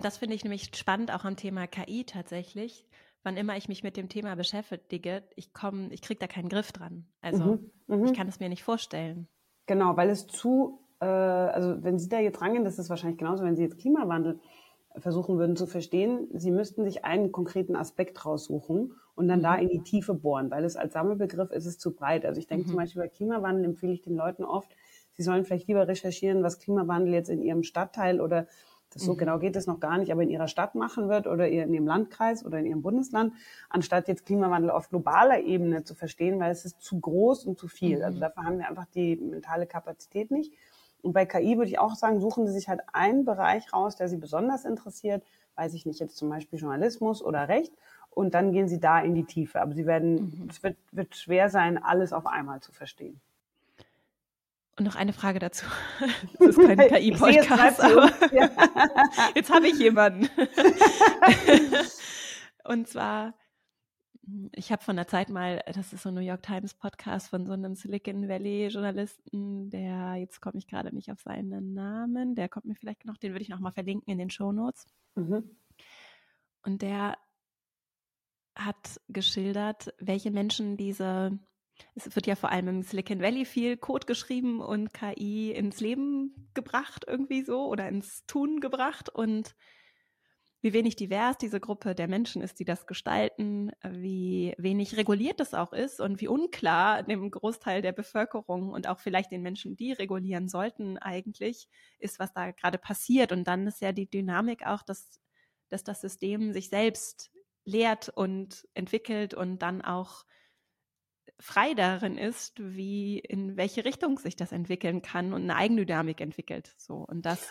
[0.00, 2.86] das finde ich nämlich spannend auch am Thema KI tatsächlich
[3.28, 6.72] wann immer ich mich mit dem Thema beschäftige, ich komme, ich kriege da keinen Griff
[6.72, 7.04] dran.
[7.20, 8.12] Also mhm, ich mhm.
[8.14, 9.28] kann es mir nicht vorstellen.
[9.66, 13.44] Genau, weil es zu, äh, also wenn Sie da jetzt rangehen, das ist wahrscheinlich genauso,
[13.44, 14.40] wenn Sie jetzt Klimawandel
[14.96, 19.44] versuchen würden zu verstehen, Sie müssten sich einen konkreten Aspekt raussuchen und dann mhm.
[19.44, 22.24] da in die Tiefe bohren, weil es als Sammelbegriff ist es zu breit.
[22.24, 22.68] Also ich denke mhm.
[22.70, 24.74] zum Beispiel bei Klimawandel empfehle ich den Leuten oft,
[25.12, 28.46] Sie sollen vielleicht lieber recherchieren, was Klimawandel jetzt in Ihrem Stadtteil oder
[28.90, 29.18] das so mhm.
[29.18, 31.86] genau geht es noch gar nicht, aber in ihrer Stadt machen wird oder in ihrem
[31.86, 33.34] Landkreis oder in ihrem Bundesland,
[33.68, 37.68] anstatt jetzt Klimawandel auf globaler Ebene zu verstehen, weil es ist zu groß und zu
[37.68, 38.02] viel.
[38.02, 38.18] Also mhm.
[38.18, 40.52] Also dafür haben wir einfach die mentale Kapazität nicht.
[41.02, 44.08] Und bei KI würde ich auch sagen, suchen Sie sich halt einen Bereich raus, der
[44.08, 45.22] Sie besonders interessiert,
[45.54, 47.72] weiß ich nicht, jetzt zum Beispiel Journalismus oder Recht,
[48.10, 49.60] und dann gehen Sie da in die Tiefe.
[49.60, 50.48] Aber Sie werden, mhm.
[50.50, 53.20] es wird, wird schwer sein, alles auf einmal zu verstehen.
[54.78, 55.66] Und noch eine Frage dazu.
[56.38, 58.48] Das ist kein KI-Podcast, aber ja.
[59.34, 60.28] jetzt habe ich jemanden.
[62.64, 63.34] Und zwar,
[64.54, 67.44] ich habe von der Zeit mal, das ist so ein New York Times Podcast von
[67.44, 72.48] so einem Silicon Valley Journalisten, der, jetzt komme ich gerade nicht auf seinen Namen, der
[72.48, 74.86] kommt mir vielleicht noch, den würde ich noch mal verlinken in den Show Notes.
[75.16, 75.56] Mhm.
[76.62, 77.18] Und der
[78.54, 81.36] hat geschildert, welche Menschen diese
[81.94, 86.50] es wird ja vor allem im Silicon Valley viel Code geschrieben und KI ins Leben
[86.54, 89.54] gebracht irgendwie so oder ins Tun gebracht und
[90.60, 95.54] wie wenig divers diese Gruppe der Menschen ist, die das gestalten, wie wenig reguliert das
[95.54, 99.92] auch ist und wie unklar dem Großteil der Bevölkerung und auch vielleicht den Menschen, die
[99.92, 101.68] regulieren sollten, eigentlich
[102.00, 103.30] ist, was da gerade passiert.
[103.30, 105.20] Und dann ist ja die Dynamik auch, dass,
[105.68, 107.30] dass das System sich selbst
[107.64, 110.24] lehrt und entwickelt und dann auch
[111.40, 116.74] frei darin ist, wie in welche Richtung sich das entwickeln kann und eine Eigendynamik entwickelt.
[116.76, 117.50] So und das.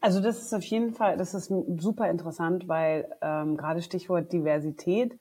[0.00, 5.18] Also das ist auf jeden Fall, das ist super interessant, weil ähm, gerade Stichwort Diversität.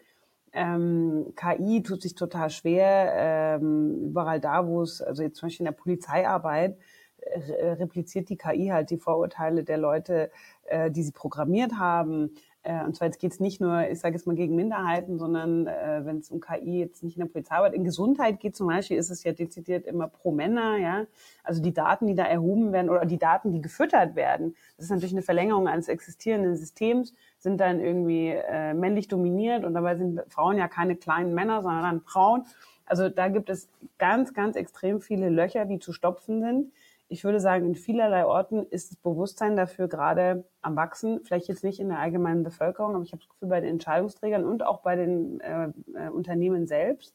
[0.54, 5.66] Ähm, KI tut sich total schwer, ähm, überall da, wo es, also jetzt zum Beispiel
[5.66, 6.78] in der Polizeiarbeit,
[7.20, 10.32] äh, repliziert die KI halt die Vorurteile der Leute,
[10.66, 12.32] äh, die sie programmiert haben.
[12.64, 15.68] Äh, und zwar jetzt geht es nicht nur, ich sage jetzt mal, gegen Minderheiten, sondern
[15.68, 18.98] äh, wenn es um KI jetzt nicht in der Polizeiarbeit, in Gesundheit geht zum Beispiel,
[18.98, 21.06] ist es ja dezidiert immer pro Männer, ja.
[21.44, 24.92] Also die Daten, die da erhoben werden oder die Daten, die gefüttert werden, das ist
[24.92, 30.22] natürlich eine Verlängerung eines existierenden Systems, sind dann irgendwie äh, männlich dominiert und dabei sind
[30.30, 32.46] Frauen ja keine kleinen Männer, sondern dann Frauen.
[32.86, 36.72] Also da gibt es ganz, ganz extrem viele Löcher, die zu stopfen sind
[37.12, 41.20] ich würde sagen, in vielerlei Orten ist das Bewusstsein dafür gerade am Wachsen.
[41.26, 44.46] Vielleicht jetzt nicht in der allgemeinen Bevölkerung, aber ich habe das Gefühl bei den Entscheidungsträgern
[44.46, 47.14] und auch bei den äh, äh, Unternehmen selbst.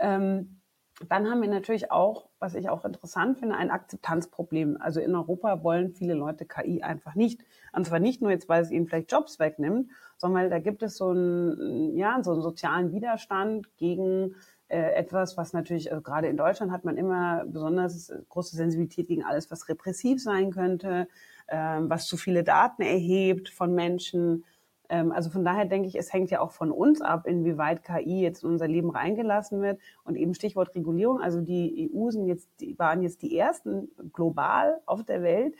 [0.00, 0.60] Ähm,
[1.08, 4.78] dann haben wir natürlich auch, was ich auch interessant finde, ein Akzeptanzproblem.
[4.80, 7.40] Also in Europa wollen viele Leute KI einfach nicht.
[7.72, 10.82] Und zwar nicht nur jetzt, weil es ihnen vielleicht Jobs wegnimmt, sondern weil da gibt
[10.82, 14.34] es so einen, ja, so einen sozialen Widerstand gegen
[14.68, 19.50] etwas, was natürlich, also gerade in Deutschland hat man immer besonders große Sensibilität gegen alles,
[19.50, 21.06] was repressiv sein könnte,
[21.48, 24.44] ähm, was zu viele Daten erhebt von Menschen.
[24.88, 28.22] Ähm, also von daher denke ich, es hängt ja auch von uns ab, inwieweit KI
[28.22, 29.80] jetzt in unser Leben reingelassen wird.
[30.04, 31.20] Und eben Stichwort Regulierung.
[31.20, 35.54] Also die EU sind jetzt, die waren jetzt die ersten global auf der Welt,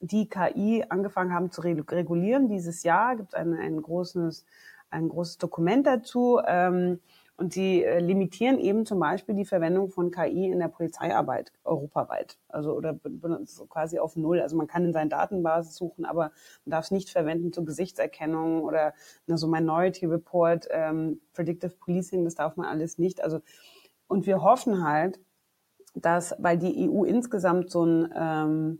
[0.00, 2.48] die KI angefangen haben zu regulieren.
[2.48, 4.44] Dieses Jahr gibt es ein, ein, großes,
[4.90, 6.40] ein großes Dokument dazu.
[6.46, 7.00] Ähm,
[7.36, 12.38] und die äh, limitieren eben zum Beispiel die Verwendung von KI in der Polizeiarbeit europaweit.
[12.48, 12.98] Also oder
[13.44, 14.40] so quasi auf Null.
[14.40, 16.30] Also man kann in seinen Datenbasen suchen, aber
[16.64, 18.94] man darf es nicht verwenden zur Gesichtserkennung oder
[19.26, 23.22] ne, so Minority Report, ähm, Predictive Policing, das darf man alles nicht.
[23.22, 23.40] Also
[24.06, 25.18] und wir hoffen halt,
[25.94, 28.78] dass, weil die EU insgesamt so ein ähm,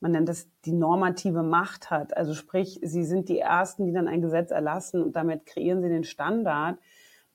[0.00, 2.16] man nennt das die normative Macht hat.
[2.16, 5.90] Also sprich, sie sind die Ersten, die dann ein Gesetz erlassen und damit kreieren sie
[5.90, 6.78] den Standard,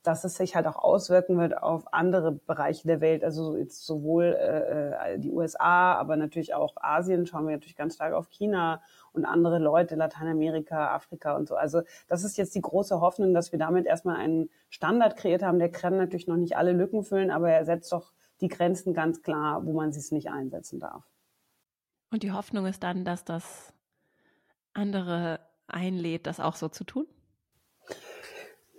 [0.08, 4.26] dass es sich halt auch auswirken wird auf andere Bereiche der Welt, also jetzt sowohl
[4.26, 8.82] äh, äh die USA, aber natürlich auch Asien, schauen wir natürlich ganz stark auf China
[9.14, 11.56] und andere Leute, Lateinamerika, Afrika und so.
[11.56, 15.60] Also das ist jetzt die große Hoffnung, dass wir damit erstmal einen Standard kreiert haben.
[15.60, 19.22] Der kann natürlich noch nicht alle Lücken füllen, aber er setzt doch die Grenzen ganz
[19.22, 21.04] klar, wo man sie nicht einsetzen darf.
[22.12, 23.74] Und die Hoffnung ist dann, dass das
[24.74, 27.08] andere einlädt, das auch so zu tun?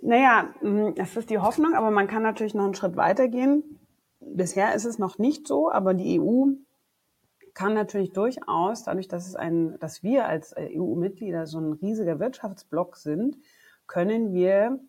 [0.01, 3.79] Naja, mm, das ist die Hoffnung, aber man kann natürlich noch einen Schritt weitergehen.
[4.19, 6.47] Bisher ist es noch nicht so, aber die EU
[7.53, 12.97] kann natürlich durchaus, dadurch, dass es ein, dass wir als EU-Mitglieder so ein riesiger Wirtschaftsblock
[12.97, 13.37] sind,
[13.87, 14.79] können wir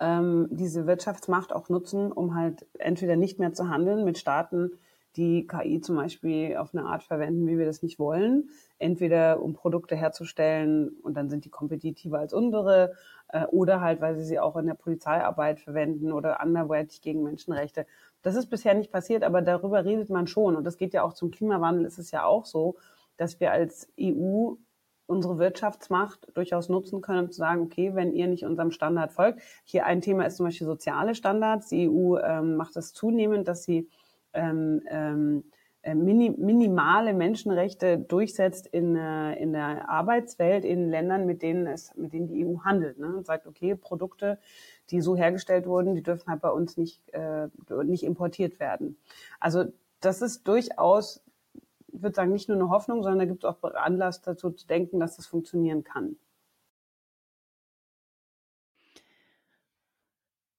[0.00, 4.72] ähm, diese Wirtschaftsmacht auch nutzen, um halt entweder nicht mehr zu handeln mit Staaten,
[5.16, 8.50] die KI zum Beispiel auf eine Art verwenden, wie wir das nicht wollen.
[8.78, 12.92] Entweder um Produkte herzustellen und dann sind die kompetitiver als unsere
[13.28, 17.86] äh, oder halt, weil sie sie auch in der Polizeiarbeit verwenden oder anderweitig gegen Menschenrechte.
[18.22, 20.56] Das ist bisher nicht passiert, aber darüber redet man schon.
[20.56, 22.76] Und das geht ja auch zum Klimawandel, ist es ja auch so,
[23.16, 24.54] dass wir als EU
[25.06, 29.40] unsere Wirtschaftsmacht durchaus nutzen können, um zu sagen, okay, wenn ihr nicht unserem Standard folgt.
[29.64, 31.68] Hier ein Thema ist zum Beispiel soziale Standards.
[31.68, 33.88] Die EU ähm, macht das zunehmend, dass sie
[34.36, 35.44] ähm, ähm,
[35.86, 41.94] äh, mini, minimale Menschenrechte durchsetzt in, äh, in der Arbeitswelt in Ländern, mit denen es,
[41.94, 43.16] mit denen die EU handelt, ne?
[43.16, 44.40] und sagt, okay, Produkte,
[44.90, 47.48] die so hergestellt wurden, die dürfen halt bei uns nicht, äh,
[47.84, 48.98] nicht importiert werden.
[49.38, 49.66] Also
[50.00, 51.22] das ist durchaus,
[51.86, 54.66] ich würde sagen, nicht nur eine Hoffnung, sondern da gibt es auch Anlass dazu zu
[54.66, 56.16] denken, dass das funktionieren kann.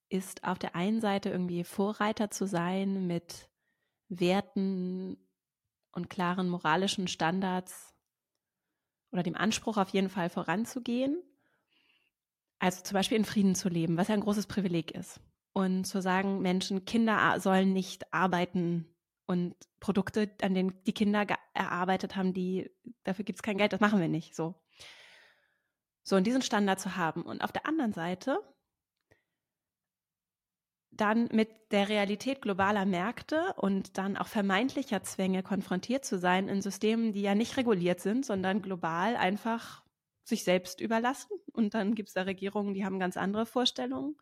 [0.08, 3.48] ist auf der einen Seite irgendwie Vorreiter zu sein mit
[4.08, 5.16] Werten
[5.92, 7.94] und klaren moralischen Standards
[9.12, 11.22] oder dem Anspruch auf jeden Fall voranzugehen.
[12.58, 15.20] Also zum Beispiel in Frieden zu leben, was ja ein großes Privileg ist.
[15.52, 18.86] Und zu sagen, Menschen, Kinder sollen nicht arbeiten
[19.30, 22.68] und Produkte, an denen die Kinder erarbeitet haben, die,
[23.04, 24.34] dafür gibt es kein Geld, das machen wir nicht.
[24.34, 24.56] So.
[26.02, 27.22] So, und diesen Standard zu haben.
[27.22, 28.40] Und auf der anderen Seite
[30.90, 36.60] dann mit der Realität globaler Märkte und dann auch vermeintlicher Zwänge konfrontiert zu sein in
[36.60, 39.84] Systemen, die ja nicht reguliert sind, sondern global einfach
[40.24, 41.30] sich selbst überlassen.
[41.52, 44.16] Und dann gibt es da Regierungen, die haben ganz andere Vorstellungen.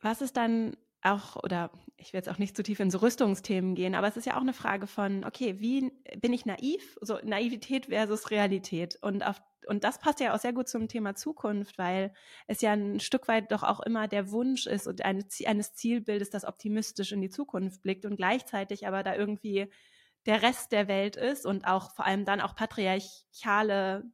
[0.00, 3.74] Was ist dann auch, oder ich will jetzt auch nicht zu tief in so Rüstungsthemen
[3.74, 6.96] gehen, aber es ist ja auch eine Frage von, okay, wie bin ich naiv?
[7.00, 8.98] So Naivität versus Realität.
[9.02, 12.12] Und, auf, und das passt ja auch sehr gut zum Thema Zukunft, weil
[12.46, 16.30] es ja ein Stück weit doch auch immer der Wunsch ist und eine, eines Zielbildes,
[16.30, 19.70] das optimistisch in die Zukunft blickt und gleichzeitig aber da irgendwie
[20.26, 24.04] der Rest der Welt ist und auch vor allem dann auch patriarchale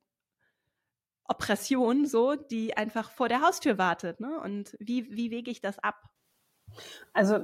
[1.24, 4.18] Oppression, so, die einfach vor der Haustür wartet.
[4.20, 4.40] Ne?
[4.40, 6.08] Und wie, wie wege ich das ab?
[7.12, 7.40] Also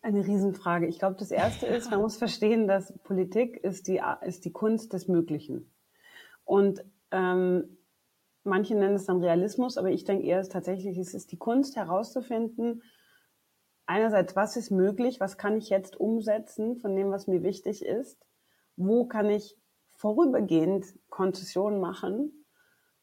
[0.00, 0.86] eine Riesenfrage.
[0.86, 4.92] Ich glaube, das Erste ist, man muss verstehen, dass Politik ist die, ist die Kunst
[4.92, 5.70] des Möglichen.
[6.44, 7.78] Und ähm,
[8.44, 11.76] manche nennen es dann Realismus, aber ich denke eher, es tatsächlich es ist die Kunst
[11.76, 12.82] herauszufinden,
[13.86, 18.24] einerseits, was ist möglich, was kann ich jetzt umsetzen von dem, was mir wichtig ist,
[18.76, 19.56] wo kann ich
[19.90, 22.37] vorübergehend Konzessionen machen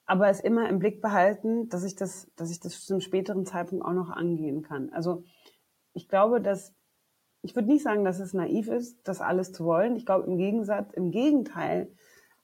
[0.06, 3.46] aber es immer im Blick behalten, dass ich das, dass ich das zu einem späteren
[3.46, 4.90] Zeitpunkt auch noch angehen kann.
[4.92, 5.24] Also
[5.94, 6.74] ich glaube, dass
[7.46, 9.96] ich würde nicht sagen, dass es naiv ist, das alles zu wollen.
[9.96, 11.92] Ich glaube im Gegensatz, im Gegenteil,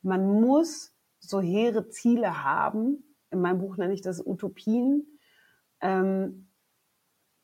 [0.03, 3.03] man muss so hehre Ziele haben.
[3.31, 5.19] In meinem Buch nenne ich das Utopien,
[5.81, 6.49] ähm,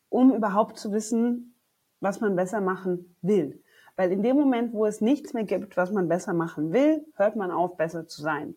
[0.10, 1.56] um überhaupt zu wissen,
[2.00, 3.64] was man besser machen will.
[3.96, 7.36] Weil in dem Moment, wo es nichts mehr gibt, was man besser machen will, hört
[7.36, 8.56] man auf, besser zu sein.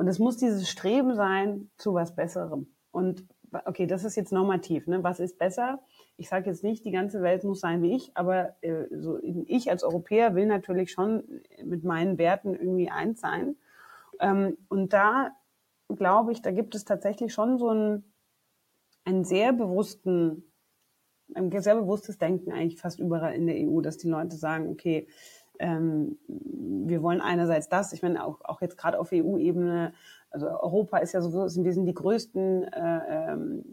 [0.00, 2.68] Und es muss dieses Streben sein zu was Besserem.
[2.90, 3.26] Und
[3.66, 4.86] okay, das ist jetzt normativ.
[4.86, 5.04] Ne?
[5.04, 5.82] Was ist besser?
[6.16, 9.70] Ich sage jetzt nicht, die ganze Welt muss sein wie ich, aber äh, so ich
[9.70, 13.56] als Europäer will natürlich schon mit meinen Werten irgendwie eins sein.
[14.20, 15.32] Ähm, und da
[15.90, 18.10] glaube ich, da gibt es tatsächlich schon so einen,
[19.04, 20.50] einen sehr bewussten,
[21.34, 25.08] ein sehr bewusstes Denken eigentlich fast überall in der EU, dass die Leute sagen, okay,
[25.60, 29.92] ähm, wir wollen einerseits das, ich meine auch, auch jetzt gerade auf EU-Ebene,
[30.30, 33.64] also Europa ist ja so, sind, wir sind die größten äh, ähm,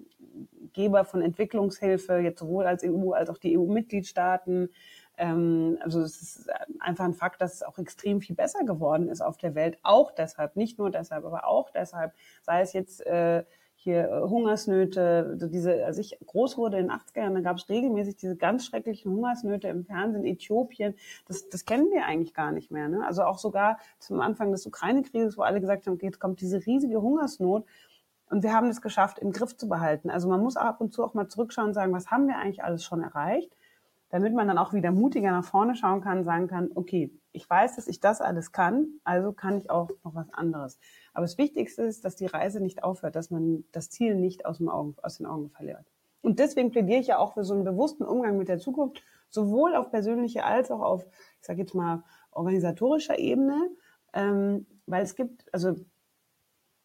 [0.73, 4.69] Geber von Entwicklungshilfe, jetzt sowohl als EU als auch die EU-Mitgliedstaaten.
[5.17, 9.21] Ähm, also es ist einfach ein Fakt, dass es auch extrem viel besser geworden ist
[9.21, 9.78] auf der Welt.
[9.82, 13.43] Auch deshalb, nicht nur deshalb, aber auch deshalb, sei es jetzt äh,
[13.88, 17.69] hier äh, Hungersnöte, diese, als ich groß wurde in den 80er Jahren, da gab es
[17.69, 20.95] regelmäßig diese ganz schrecklichen Hungersnöte im Fernsehen, Äthiopien.
[21.26, 22.89] Das, das kennen wir eigentlich gar nicht mehr.
[22.89, 23.06] Ne?
[23.06, 26.65] Also auch sogar zum Anfang des Ukraine-Krieges, wo alle gesagt haben, okay, jetzt kommt diese
[26.65, 27.65] riesige Hungersnot.
[28.30, 30.10] Und wir haben es geschafft, im Griff zu behalten.
[30.10, 32.65] Also man muss ab und zu auch mal zurückschauen und sagen, was haben wir eigentlich
[32.65, 33.56] alles schon erreicht?
[34.10, 37.76] damit man dann auch wieder mutiger nach vorne schauen kann, sagen kann, okay, ich weiß,
[37.76, 40.80] dass ich das alles kann, also kann ich auch noch was anderes.
[41.17, 44.60] Aber das Wichtigste ist, dass die Reise nicht aufhört, dass man das Ziel nicht aus,
[44.60, 45.84] dem Augen, aus den Augen verliert.
[46.21, 49.73] Und deswegen plädiere ich ja auch für so einen bewussten Umgang mit der Zukunft, sowohl
[49.73, 51.08] auf persönlicher als auch auf,
[51.39, 53.67] ich sage jetzt mal, organisatorischer Ebene,
[54.13, 55.73] ähm, weil es gibt, also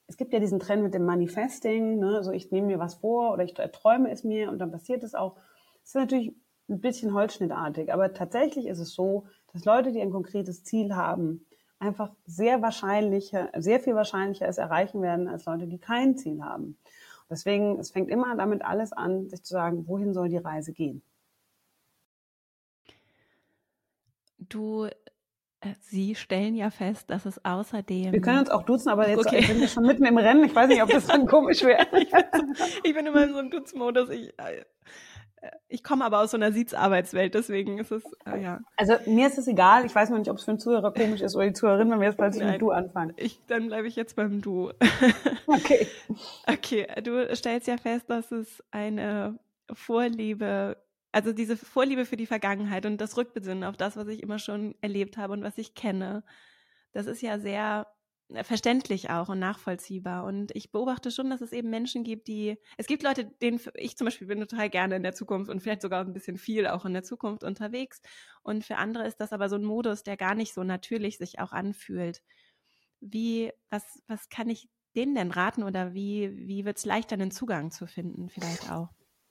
[0.07, 2.17] es gibt ja diesen Trend mit dem Manifesting, ne?
[2.17, 5.15] also ich nehme mir was vor oder ich träume es mir und dann passiert es
[5.15, 5.35] auch.
[5.35, 6.35] Das ist natürlich
[6.71, 7.93] ein bisschen holzschnittartig.
[7.93, 11.45] Aber tatsächlich ist es so, dass Leute, die ein konkretes Ziel haben,
[11.83, 16.79] einfach sehr wahrscheinlicher, sehr viel wahrscheinlicher es erreichen werden als Leute, die kein Ziel haben.
[17.29, 21.03] Deswegen, es fängt immer damit alles an, sich zu sagen, wohin soll die Reise gehen?
[24.39, 28.13] Du, äh, Sie stellen ja fest, dass es außerdem.
[28.13, 29.43] Wir können uns auch duzen, aber jetzt okay.
[29.43, 30.45] sind wir schon mitten im Rennen.
[30.45, 31.87] Ich weiß nicht, ob das dann komisch wäre.
[31.99, 34.11] ich, bin immer in so einem Dutzmodus.
[34.11, 34.65] Ich, äh,
[35.69, 38.61] ich komme aber aus so einer Sitzarbeitswelt, deswegen ist es, äh, ja.
[38.77, 41.21] Also mir ist es egal, ich weiß noch nicht, ob es für einen Zuhörer komisch
[41.21, 43.13] ist oder die Zuhörerin, wenn wir jetzt plötzlich Nein, mit Du anfangen.
[43.17, 44.71] Ich, dann bleibe ich jetzt beim Du.
[45.47, 45.87] Okay.
[46.47, 49.39] okay, du stellst ja fest, dass es eine
[49.71, 50.79] Vorliebe,
[51.11, 54.75] also diese Vorliebe für die Vergangenheit und das Rückbesinnen auf das, was ich immer schon
[54.81, 56.23] erlebt habe und was ich kenne,
[56.93, 57.87] das ist ja sehr
[58.43, 60.25] verständlich auch und nachvollziehbar.
[60.25, 63.97] Und ich beobachte schon, dass es eben Menschen gibt, die, es gibt Leute, denen, ich
[63.97, 66.85] zum Beispiel bin total gerne in der Zukunft und vielleicht sogar ein bisschen viel auch
[66.85, 68.01] in der Zukunft unterwegs.
[68.43, 71.39] Und für andere ist das aber so ein Modus, der gar nicht so natürlich sich
[71.39, 72.23] auch anfühlt.
[73.01, 77.31] Wie, was, was kann ich denen denn raten oder wie, wie wird es leichter, einen
[77.31, 78.89] Zugang zu finden, vielleicht auch?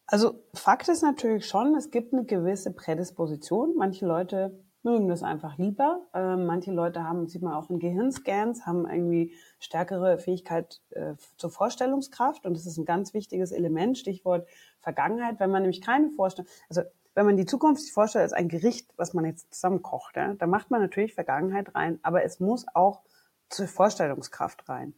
[0.08, 3.76] Also Fakt ist natürlich schon, es gibt eine gewisse Prädisposition.
[3.78, 6.02] Manche Leute mögen das einfach lieber.
[6.14, 11.50] Äh, manche Leute haben, sieht man auch in Gehirnscans, haben irgendwie stärkere Fähigkeit äh, zur
[11.50, 14.48] Vorstellungskraft und das ist ein ganz wichtiges Element, Stichwort
[14.80, 16.82] Vergangenheit, wenn man nämlich keine Vorstellung, also
[17.14, 20.34] wenn man die Zukunft sich vorstellt als ein Gericht, was man jetzt zusammen kocht, ja,
[20.34, 23.02] da macht man natürlich Vergangenheit rein, aber es muss auch
[23.50, 24.94] zur Vorstellungskraft rein,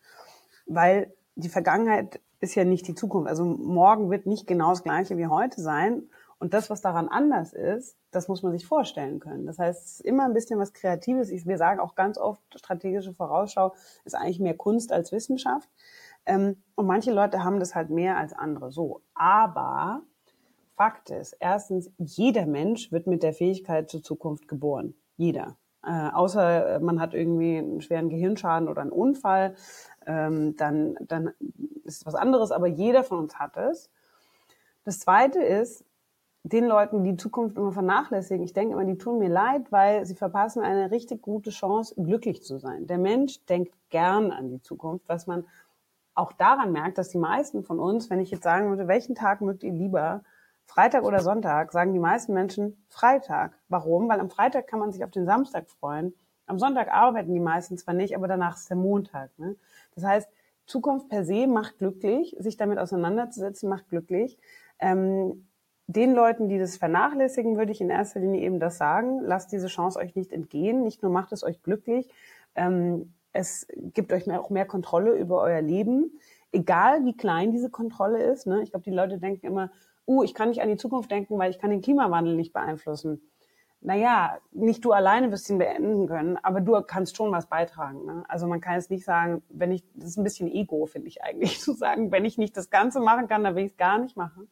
[0.65, 3.30] weil die Vergangenheit ist ja nicht die Zukunft.
[3.30, 6.04] Also morgen wird nicht genau das gleiche wie heute sein
[6.43, 9.45] und das, was daran anders ist, das muss man sich vorstellen können.
[9.45, 11.29] Das heißt, es ist immer ein bisschen was Kreatives.
[11.29, 15.69] Wir sagen auch ganz oft, strategische Vorausschau ist eigentlich mehr Kunst als Wissenschaft.
[16.25, 18.73] Ähm, und manche Leute haben das halt mehr als andere.
[18.73, 18.99] So.
[19.13, 20.01] Aber
[20.75, 24.95] Fakt ist, erstens, jeder Mensch wird mit der Fähigkeit zur Zukunft geboren.
[25.15, 25.56] Jeder.
[25.82, 29.56] Äh, außer man hat irgendwie einen schweren Gehirnschaden oder einen Unfall,
[30.06, 31.27] ähm, dann, dann
[31.86, 33.89] ist es was anderes, aber jeder von uns hat es.
[34.84, 35.86] Das zweite ist,
[36.43, 38.43] den Leuten die Zukunft immer vernachlässigen.
[38.43, 42.43] Ich denke immer, die tun mir leid, weil sie verpassen eine richtig gute Chance, glücklich
[42.43, 42.86] zu sein.
[42.86, 45.45] Der Mensch denkt gern an die Zukunft, was man
[46.15, 49.41] auch daran merkt, dass die meisten von uns, wenn ich jetzt sagen würde, welchen Tag
[49.41, 50.23] mögt ihr lieber,
[50.65, 53.58] Freitag oder Sonntag, sagen die meisten Menschen Freitag.
[53.69, 54.10] Warum?
[54.10, 56.13] Weil am Freitag kann man sich auf den Samstag freuen.
[56.45, 59.32] Am Sonntag arbeiten die meisten zwar nicht, aber danach ist der Montag.
[59.38, 59.56] Ne?
[59.95, 60.29] Das heißt,
[60.65, 64.38] Zukunft per se macht glücklich, sich damit auseinanderzusetzen macht glücklich.
[64.79, 65.47] Ähm,
[65.95, 69.19] den Leuten, die das vernachlässigen, würde ich in erster Linie eben das sagen.
[69.21, 70.84] Lasst diese Chance euch nicht entgehen.
[70.84, 72.10] Nicht nur macht es euch glücklich,
[72.56, 76.19] ähm, es gibt euch mehr, auch mehr Kontrolle über euer Leben.
[76.51, 78.45] Egal wie klein diese Kontrolle ist.
[78.45, 78.62] Ne?
[78.62, 79.71] Ich glaube, die Leute denken immer,
[80.08, 83.21] uh, ich kann nicht an die Zukunft denken, weil ich kann den Klimawandel nicht beeinflussen.
[83.82, 88.06] Naja, nicht du alleine wirst ihn beenden können, aber du kannst schon was beitragen.
[88.06, 88.23] Ne?
[88.29, 91.23] Also man kann es nicht sagen, wenn ich, das ist ein bisschen Ego, finde ich
[91.23, 93.97] eigentlich, zu sagen, wenn ich nicht das Ganze machen kann, dann will ich es gar
[93.97, 94.47] nicht machen.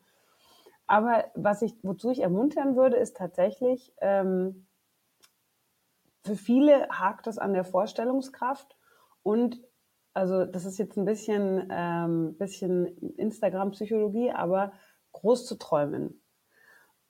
[0.91, 4.67] Aber was ich, wozu ich ermuntern würde, ist tatsächlich, ähm,
[6.25, 8.77] für viele hakt es an der Vorstellungskraft
[9.23, 9.63] und
[10.13, 14.73] also das ist jetzt ein bisschen, ähm, bisschen Instagram-Psychologie, aber
[15.13, 16.21] groß zu träumen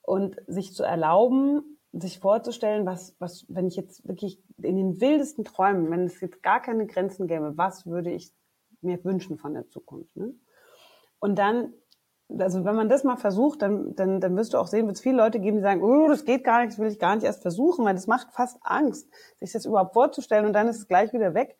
[0.00, 5.44] und sich zu erlauben, sich vorzustellen, was, was, wenn ich jetzt wirklich in den wildesten
[5.44, 8.32] Träumen, wenn es jetzt gar keine Grenzen gäbe, was würde ich
[8.80, 10.14] mir wünschen von der Zukunft.
[10.14, 10.36] Ne?
[11.18, 11.74] Und dann,
[12.38, 15.02] also wenn man das mal versucht, dann, dann, dann wirst du auch sehen, wird es
[15.02, 17.24] viele Leute geben, die sagen, oh, das geht gar nicht, das will ich gar nicht
[17.24, 19.08] erst versuchen, weil das macht fast Angst,
[19.40, 21.56] sich das überhaupt vorzustellen und dann ist es gleich wieder weg.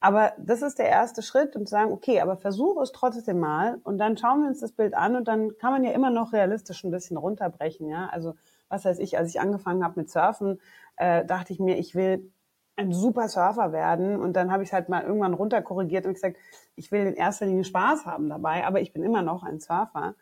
[0.00, 3.80] Aber das ist der erste Schritt und zu sagen, okay, aber versuche es trotzdem mal
[3.82, 6.32] und dann schauen wir uns das Bild an und dann kann man ja immer noch
[6.32, 8.08] realistisch ein bisschen runterbrechen, ja.
[8.12, 8.34] Also
[8.68, 10.60] was weiß ich, als ich angefangen habe mit Surfen,
[10.96, 12.30] äh, dachte ich mir, ich will
[12.78, 16.36] ein super Surfer werden und dann habe ich halt mal irgendwann runterkorrigiert und gesagt,
[16.76, 20.14] ich will in erster Linie Spaß haben dabei, aber ich bin immer noch ein Surfer.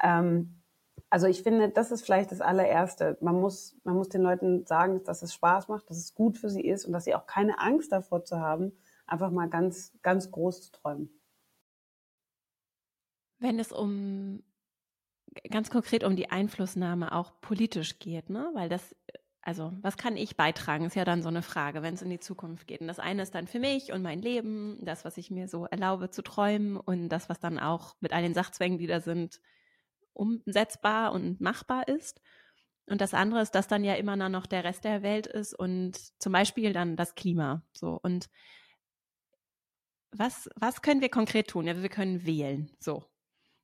[0.00, 0.54] Ähm,
[1.10, 3.18] also ich finde, das ist vielleicht das allererste.
[3.20, 6.50] Man muss, man muss den Leuten sagen, dass es Spaß macht, dass es gut für
[6.50, 8.72] sie ist und dass sie auch keine Angst davor zu haben,
[9.06, 11.10] einfach mal ganz, ganz groß zu träumen.
[13.40, 14.44] Wenn es um
[15.50, 18.50] ganz konkret um die Einflussnahme auch politisch geht, ne?
[18.54, 18.94] Weil das,
[19.44, 22.18] also was kann ich beitragen, ist ja dann so eine Frage, wenn es in die
[22.18, 22.80] Zukunft geht.
[22.80, 25.66] Und das eine ist dann für mich und mein Leben, das, was ich mir so
[25.66, 29.40] erlaube zu träumen und das, was dann auch mit all den Sachzwängen, die da sind,
[30.14, 32.22] umsetzbar und machbar ist.
[32.86, 35.98] Und das andere ist, dass dann ja immer noch der Rest der Welt ist und
[36.18, 37.62] zum Beispiel dann das Klima.
[37.72, 38.30] So und
[40.10, 41.66] was, was können wir konkret tun?
[41.66, 42.70] Ja, wir können wählen.
[42.78, 43.04] So.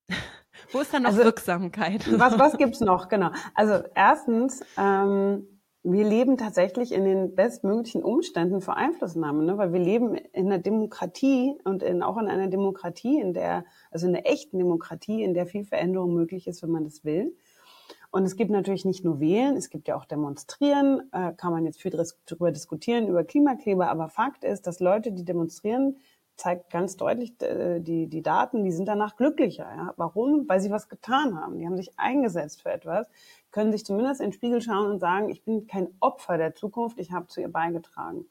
[0.73, 2.07] Wo ist dann noch also, Wirksamkeit?
[2.19, 3.09] Was, was gibt's noch?
[3.09, 3.31] Genau.
[3.55, 9.57] Also erstens, ähm, wir leben tatsächlich in den bestmöglichen Umständen für Einflussnahme, ne?
[9.57, 14.07] weil wir leben in einer Demokratie und in, auch in einer Demokratie, in der, also
[14.07, 17.35] in einer echten Demokratie, in der viel Veränderung möglich ist, wenn man das will.
[18.11, 21.65] Und es gibt natürlich nicht nur Wählen, es gibt ja auch Demonstrieren, äh, kann man
[21.65, 21.93] jetzt viel
[22.27, 25.97] darüber diskutieren, über Klimakleber, aber Fakt ist, dass Leute, die demonstrieren,
[26.41, 29.69] zeigt ganz deutlich äh, die, die Daten, die sind danach glücklicher.
[29.77, 29.95] Ja?
[29.97, 30.49] Warum?
[30.49, 31.59] Weil sie was getan haben.
[31.59, 33.09] Die haben sich eingesetzt für etwas,
[33.51, 36.99] können sich zumindest in den Spiegel schauen und sagen, ich bin kein Opfer der Zukunft,
[36.99, 38.25] ich habe zu ihr beigetragen.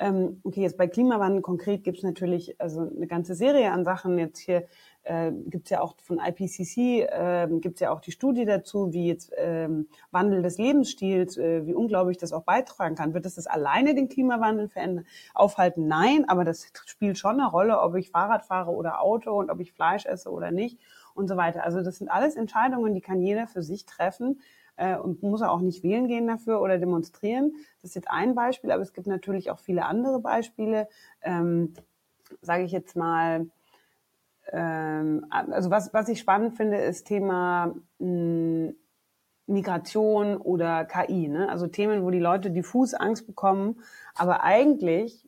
[0.00, 4.16] Ähm, okay, jetzt bei Klimawandel konkret gibt es natürlich also eine ganze Serie an Sachen.
[4.16, 4.64] Jetzt hier
[5.02, 8.92] äh, gibt es ja auch von IPCC, äh, gibt es ja auch die Studie dazu,
[8.92, 13.12] wie jetzt ähm, Wandel des Lebensstils, äh, wie unglaublich das auch beitragen kann.
[13.12, 15.88] Wird das das alleine den Klimawandel verändern, aufhalten?
[15.88, 19.58] Nein, aber das spielt schon eine Rolle, ob ich Fahrrad fahre oder Auto und ob
[19.58, 20.78] ich Fleisch esse oder nicht
[21.14, 21.64] und so weiter.
[21.64, 24.40] Also das sind alles Entscheidungen, die kann jeder für sich treffen
[24.78, 27.52] äh, und muss er auch nicht wählen gehen dafür oder demonstrieren.
[27.82, 30.88] Das ist jetzt ein Beispiel, aber es gibt natürlich auch viele andere Beispiele.
[31.22, 31.74] Ähm,
[32.42, 33.48] Sage ich jetzt mal,
[34.52, 38.74] ähm, also was, was ich spannend finde, ist Thema mh, hm,
[39.46, 41.28] Migration oder KI.
[41.28, 41.48] Ne?
[41.48, 43.80] Also Themen, wo die Leute diffus Angst bekommen,
[44.14, 45.26] aber eigentlich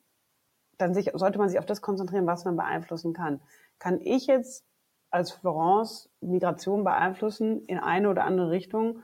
[0.77, 3.41] dann sich, sollte man sich auf das konzentrieren, was man beeinflussen kann.
[3.79, 4.65] Kann ich jetzt
[5.11, 9.03] als Florence Migration beeinflussen in eine oder andere Richtung?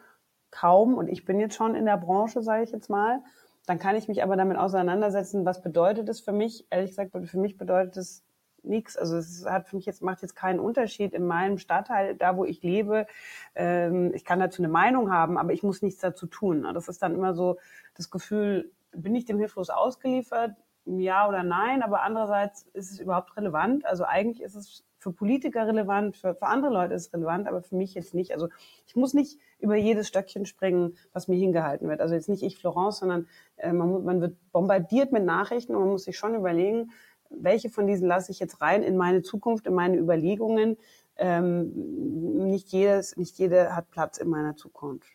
[0.57, 3.21] Kaum und ich bin jetzt schon in der Branche, sage ich jetzt mal,
[3.67, 6.67] dann kann ich mich aber damit auseinandersetzen, was bedeutet es für mich?
[6.71, 8.25] Ehrlich gesagt, für mich bedeutet es
[8.63, 8.97] nichts.
[8.97, 12.45] Also es hat für mich jetzt macht jetzt keinen Unterschied in meinem Stadtteil, da wo
[12.45, 13.07] ich lebe.
[13.55, 16.67] Ähm, ich kann dazu eine Meinung haben, aber ich muss nichts dazu tun.
[16.73, 17.59] Das ist dann immer so
[17.95, 20.57] das Gefühl, bin ich dem hilflos ausgeliefert?
[20.87, 21.83] Ja oder nein?
[21.83, 23.85] Aber andererseits ist es überhaupt relevant.
[23.85, 27.63] Also eigentlich ist es für Politiker relevant, für, für andere Leute ist es relevant, aber
[27.63, 28.33] für mich jetzt nicht.
[28.33, 28.49] Also
[28.89, 32.01] ich muss nicht über jedes Stöckchen springen, was mir hingehalten wird.
[32.01, 35.91] Also jetzt nicht ich, Florence, sondern äh, man, man wird bombardiert mit Nachrichten und man
[35.91, 36.91] muss sich schon überlegen,
[37.31, 40.77] welche von diesen lasse ich jetzt rein in meine Zukunft, in meine Überlegungen.
[41.17, 45.09] Ähm, nicht jedes, nicht jeder hat Platz in meiner Zukunft.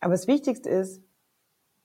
[0.00, 1.02] Aber das Wichtigste ist,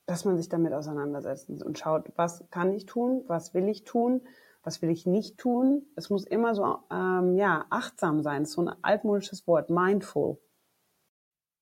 [0.06, 4.22] dass man sich damit auseinandersetzt und schaut, was kann ich tun, was will ich tun
[4.62, 5.86] was will ich nicht tun?
[5.96, 8.42] Es muss immer so ähm, ja achtsam sein.
[8.42, 10.38] Das ist so ein altmodisches Wort, mindful.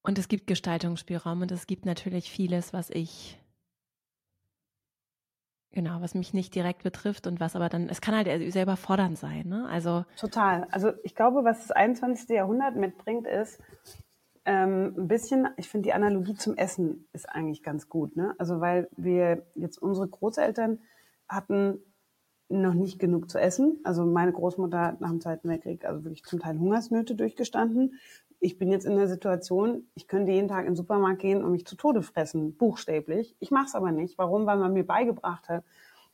[0.02, 3.40] Und es gibt Gestaltungsspielraum und es gibt natürlich vieles, was ich
[5.76, 9.18] Genau, was mich nicht direkt betrifft und was aber dann, es kann halt selber fordernd
[9.18, 9.68] sein, ne?
[9.68, 10.06] Also.
[10.18, 10.66] Total.
[10.70, 12.30] Also ich glaube, was das 21.
[12.30, 13.61] Jahrhundert mitbringt, ist
[14.46, 18.35] ähm, ein bisschen, ich finde die Analogie zum Essen ist eigentlich ganz gut, ne?
[18.38, 20.78] Also weil wir jetzt unsere Großeltern
[21.28, 21.82] hatten
[22.48, 23.80] noch nicht genug zu essen.
[23.85, 27.98] Also meine Großmutter hat nach dem Zweiten Weltkrieg also wirklich zum Teil Hungersnöte durchgestanden.
[28.38, 31.52] Ich bin jetzt in der Situation, ich könnte jeden Tag in den Supermarkt gehen und
[31.52, 33.35] mich zu Tode fressen, buchstäblich.
[33.40, 34.18] Ich mache es aber nicht.
[34.18, 34.46] Warum?
[34.46, 35.64] Weil man mir beigebracht hat,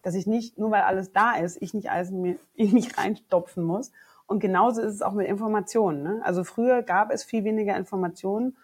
[0.03, 2.97] dass ich nicht, nur weil alles da ist, ich nicht alles in, mir, in mich
[2.97, 3.91] reinstopfen muss.
[4.27, 6.03] Und genauso ist es auch mit Informationen.
[6.03, 6.21] Ne?
[6.25, 8.57] Also früher gab es viel weniger Informationen.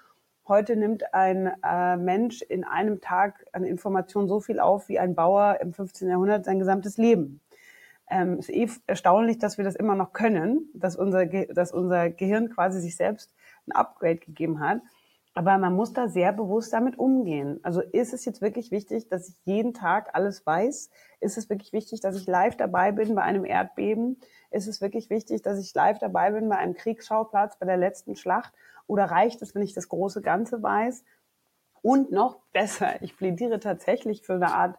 [0.47, 5.14] Heute nimmt ein äh, Mensch in einem Tag an Informationen so viel auf wie ein
[5.14, 6.09] Bauer im 15.
[6.09, 7.40] Jahrhundert sein gesamtes Leben.
[8.11, 12.11] Ähm, ist eh erstaunlich, dass wir das immer noch können, dass unser, Ge dass unser
[12.11, 13.34] Gehirn quasi sich selbst
[13.66, 14.80] ein Upgrade gegeben hat.
[15.34, 17.61] Aber man muss da sehr bewusst damit umgehen.
[17.62, 20.90] Also ist es jetzt wirklich wichtig, dass ich jeden Tag alles weiß?
[21.20, 24.18] Ist es wirklich wichtig, dass ich live dabei bin bei einem Erdbeben?
[24.50, 28.16] Ist es wirklich wichtig, dass ich live dabei bin bei einem Kriegsschauplatz, bei der letzten
[28.16, 28.52] Schlacht?
[28.88, 31.04] Oder reicht es, wenn ich das große Ganze weiß?
[31.82, 34.78] Und noch besser, ich plädiere tatsächlich für eine Art,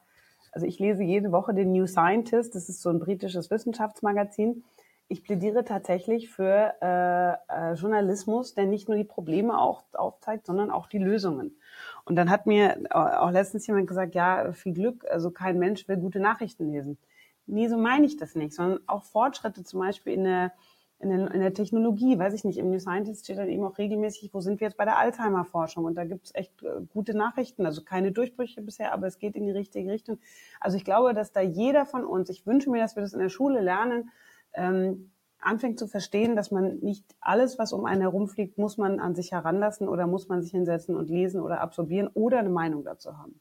[0.52, 4.64] also ich lese jede Woche den New Scientist, das ist so ein britisches Wissenschaftsmagazin
[5.12, 10.70] ich plädiere tatsächlich für äh, äh, Journalismus, der nicht nur die Probleme auch aufzeigt, sondern
[10.70, 11.58] auch die Lösungen.
[12.06, 15.98] Und dann hat mir auch letztens jemand gesagt, ja, viel Glück, also kein Mensch will
[15.98, 17.00] gute Nachrichten lesen.
[17.48, 20.52] Nee, so meine ich das nicht, sondern auch Fortschritte zum Beispiel in der,
[21.00, 23.78] in der, in der Technologie, weiß ich nicht, im New Scientist steht dann eben auch
[23.78, 25.86] regelmäßig, wo sind wir jetzt bei der Alzheimer-Forschung?
[25.86, 29.36] Und da gibt es echt äh, gute Nachrichten, also keine Durchbrüche bisher, aber es geht
[29.36, 30.20] in die richtige Richtung.
[30.60, 33.20] Also ich glaube, dass da jeder von uns, ich wünsche mir, dass wir das in
[33.20, 34.10] der Schule lernen,
[34.54, 39.16] ähm, anfängt zu verstehen, dass man nicht alles, was um einen herumfliegt, muss man an
[39.16, 43.18] sich heranlassen oder muss man sich hinsetzen und lesen oder absorbieren oder eine Meinung dazu
[43.18, 43.40] haben.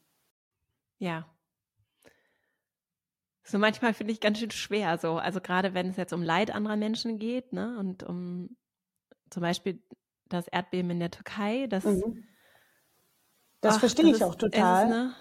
[0.97, 1.25] Ja.
[3.49, 5.17] So manchmal finde ich ganz schön schwer, so.
[5.17, 8.55] Also gerade wenn es jetzt um Leid anderer Menschen geht, ne, und um
[9.31, 9.81] zum Beispiel
[10.27, 11.83] das Erdbeben in der Türkei, das.
[11.83, 12.25] Mhm.
[13.61, 14.85] Das ach, verstehe das ich auch total.
[14.85, 15.13] Ist, ne,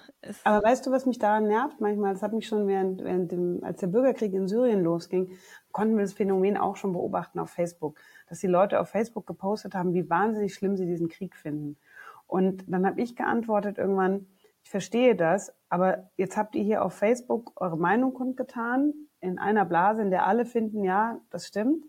[0.44, 2.12] aber weißt du, was mich daran nervt manchmal?
[2.12, 5.32] Das hat mich schon während, während dem, als der Bürgerkrieg in Syrien losging,
[5.72, 7.98] konnten wir das Phänomen auch schon beobachten auf Facebook,
[8.28, 11.78] dass die Leute auf Facebook gepostet haben, wie wahnsinnig schlimm sie diesen Krieg finden.
[12.26, 14.26] Und dann habe ich geantwortet irgendwann,
[14.64, 19.64] ich verstehe das, aber jetzt habt ihr hier auf Facebook eure Meinung kundgetan, in einer
[19.64, 21.84] Blase, in der alle finden, ja, das stimmt,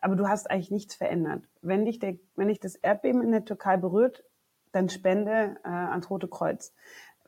[0.00, 1.44] aber du hast eigentlich nichts verändert.
[1.62, 4.24] Wenn dich, der, wenn dich das Erdbeben in der Türkei berührt,
[4.72, 6.72] dann spende äh, ans Rote Kreuz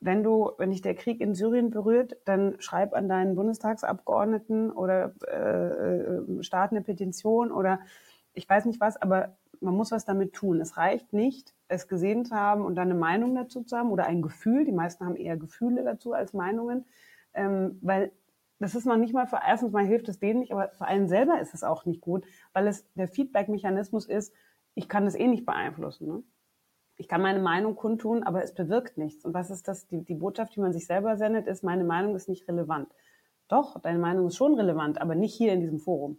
[0.02, 5.14] wenn du, wenn dich der Krieg in Syrien berührt, dann schreib an deinen Bundestagsabgeordneten oder
[5.28, 7.80] äh, äh, start eine Petition oder
[8.34, 10.60] ich weiß nicht was, aber man muss was damit tun.
[10.60, 14.04] Es reicht nicht, es gesehen zu haben und dann eine Meinung dazu zu haben oder
[14.06, 14.64] ein Gefühl.
[14.64, 16.84] Die meisten haben eher Gefühle dazu als Meinungen,
[17.34, 18.12] ähm, weil
[18.58, 21.08] das ist noch nicht mal für erstens mal hilft es denen nicht, aber für einen
[21.08, 24.32] selber ist es auch nicht gut, weil es der Feedback-Mechanismus ist,
[24.74, 26.06] ich kann das eh nicht beeinflussen.
[26.06, 26.22] Ne?
[27.02, 29.24] ich kann meine Meinung kundtun, aber es bewirkt nichts.
[29.24, 29.88] Und was ist das?
[29.88, 32.88] Die, die Botschaft, die man sich selber sendet, ist, meine Meinung ist nicht relevant.
[33.48, 36.18] Doch, deine Meinung ist schon relevant, aber nicht hier in diesem Forum.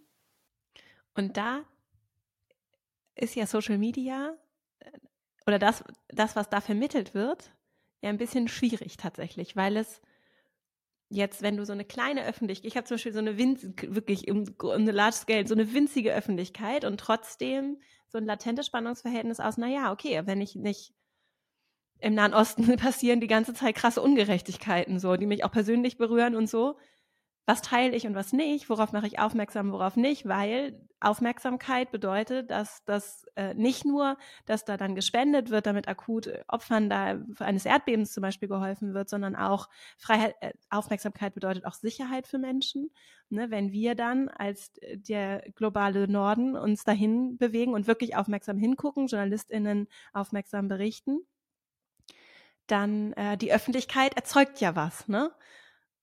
[1.16, 1.62] Und da
[3.16, 4.36] ist ja Social Media
[4.80, 4.92] äh,
[5.46, 7.52] oder das, das, was da vermittelt wird,
[8.02, 10.02] ja ein bisschen schwierig tatsächlich, weil es
[11.10, 14.30] jetzt, wenn du so eine kleine Öffentlichkeit, ich habe zum Beispiel so eine winzige, wirklich
[14.30, 19.58] um eine Large Scale, so eine winzige Öffentlichkeit und trotzdem so ein latentes Spannungsverhältnis aus,
[19.58, 20.94] naja, okay, wenn ich nicht
[22.00, 26.36] im Nahen Osten passieren die ganze Zeit krasse Ungerechtigkeiten, so, die mich auch persönlich berühren
[26.36, 26.78] und so
[27.46, 32.50] was teile ich und was nicht, worauf mache ich aufmerksam, worauf nicht, weil Aufmerksamkeit bedeutet,
[32.50, 37.66] dass das äh, nicht nur, dass da dann gespendet wird, damit akut Opfern da eines
[37.66, 39.68] Erdbebens zum Beispiel geholfen wird, sondern auch
[39.98, 42.92] Freiheit, äh, Aufmerksamkeit bedeutet auch Sicherheit für Menschen.
[43.30, 49.08] Ne, wenn wir dann als der globale Norden uns dahin bewegen und wirklich aufmerksam hingucken,
[49.08, 51.20] JournalistInnen aufmerksam berichten,
[52.68, 55.32] dann äh, die Öffentlichkeit erzeugt ja was, ne?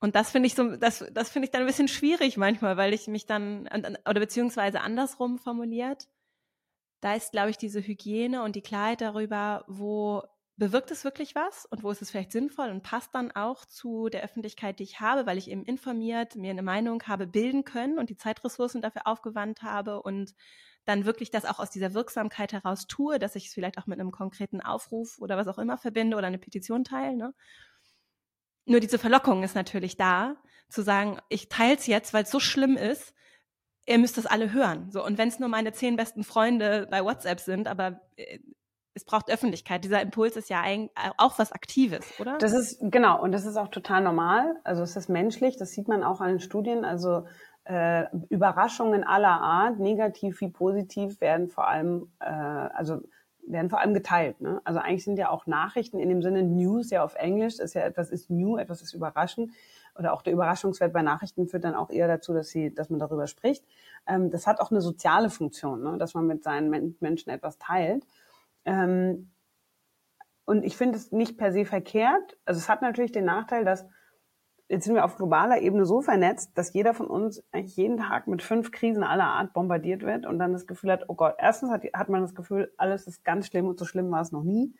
[0.00, 2.94] Und das finde ich so, das, das finde ich dann ein bisschen schwierig manchmal, weil
[2.94, 3.68] ich mich dann,
[4.08, 6.08] oder beziehungsweise andersrum formuliert,
[7.00, 10.22] da ist, glaube ich, diese Hygiene und die Klarheit darüber, wo
[10.56, 14.10] bewirkt es wirklich was und wo ist es vielleicht sinnvoll und passt dann auch zu
[14.10, 17.98] der Öffentlichkeit, die ich habe, weil ich eben informiert, mir eine Meinung habe bilden können
[17.98, 20.34] und die Zeitressourcen dafür aufgewandt habe und
[20.84, 24.00] dann wirklich das auch aus dieser Wirksamkeit heraus tue, dass ich es vielleicht auch mit
[24.00, 27.16] einem konkreten Aufruf oder was auch immer verbinde oder eine Petition teile.
[27.16, 27.34] Ne?
[28.66, 30.36] Nur diese Verlockung ist natürlich da,
[30.68, 33.12] zu sagen, ich teile es jetzt, weil es so schlimm ist,
[33.86, 34.90] ihr müsst das alle hören.
[34.90, 38.38] So, und wenn es nur meine zehn besten Freunde bei WhatsApp sind, aber äh,
[38.94, 39.84] es braucht Öffentlichkeit.
[39.84, 42.38] Dieser Impuls ist ja eigentlich auch was Aktives, oder?
[42.38, 44.56] Das ist, genau, und das ist auch total normal.
[44.64, 46.84] Also es ist menschlich, das sieht man auch an den Studien.
[46.84, 47.26] Also
[47.64, 53.00] äh, Überraschungen aller Art, negativ wie positiv, werden vor allem, äh, also
[53.46, 54.40] werden vor allem geteilt.
[54.40, 54.60] Ne?
[54.64, 57.82] Also eigentlich sind ja auch Nachrichten in dem Sinne News ja auf Englisch, ist ja
[57.82, 59.52] etwas ist new, etwas ist überraschend.
[59.96, 63.00] Oder auch der Überraschungswert bei Nachrichten führt dann auch eher dazu, dass sie, dass man
[63.00, 63.64] darüber spricht.
[64.06, 65.98] Ähm, das hat auch eine soziale Funktion, ne?
[65.98, 68.06] dass man mit seinen Menschen etwas teilt.
[68.64, 69.30] Ähm,
[70.44, 72.36] und ich finde es nicht per se verkehrt.
[72.44, 73.86] Also es hat natürlich den Nachteil, dass
[74.70, 78.28] jetzt sind wir auf globaler Ebene so vernetzt, dass jeder von uns eigentlich jeden Tag
[78.28, 81.70] mit fünf Krisen aller Art bombardiert wird und dann das Gefühl hat, oh Gott, erstens
[81.70, 84.44] hat, hat man das Gefühl, alles ist ganz schlimm und so schlimm war es noch
[84.44, 84.72] nie.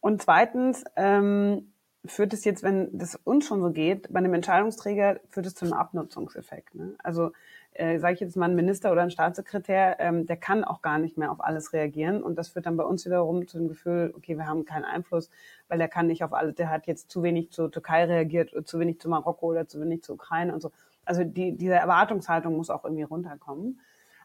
[0.00, 1.72] Und zweitens ähm,
[2.04, 5.66] führt es jetzt, wenn das uns schon so geht, bei einem Entscheidungsträger führt es zu
[5.66, 6.74] einem Abnutzungseffekt.
[6.74, 6.96] Ne?
[6.98, 7.30] Also
[7.78, 10.98] äh, sage ich jetzt mal ein Minister oder ein Staatssekretär, ähm, der kann auch gar
[10.98, 14.12] nicht mehr auf alles reagieren und das führt dann bei uns wiederum zu dem Gefühl,
[14.16, 15.30] okay, wir haben keinen Einfluss,
[15.68, 18.78] weil der kann nicht auf alles, der hat jetzt zu wenig zur Türkei reagiert, zu
[18.78, 20.72] wenig zu Marokko oder zu wenig zur Ukraine und so.
[21.04, 23.80] Also die, diese Erwartungshaltung muss auch irgendwie runterkommen.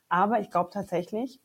[0.09, 1.39] Aber ich glaube tatsächlich,